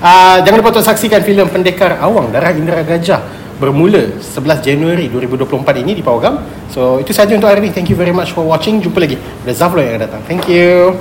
[0.00, 3.20] Uh, jangan lupa untuk saksikan filem Pendekar Awang Darah Indera Gajah
[3.60, 6.40] bermula 11 Januari 2024 ini di Pawagam.
[6.72, 7.70] So, itu saja untuk hari ini.
[7.76, 8.80] Thank you very much for watching.
[8.80, 10.20] Jumpa lagi pada Zaflo yang akan datang.
[10.24, 10.96] Thank you.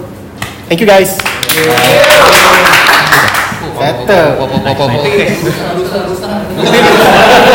[0.67, 1.15] Thank you guys.
[3.79, 4.35] Settle.
[6.65, 7.45] Sí.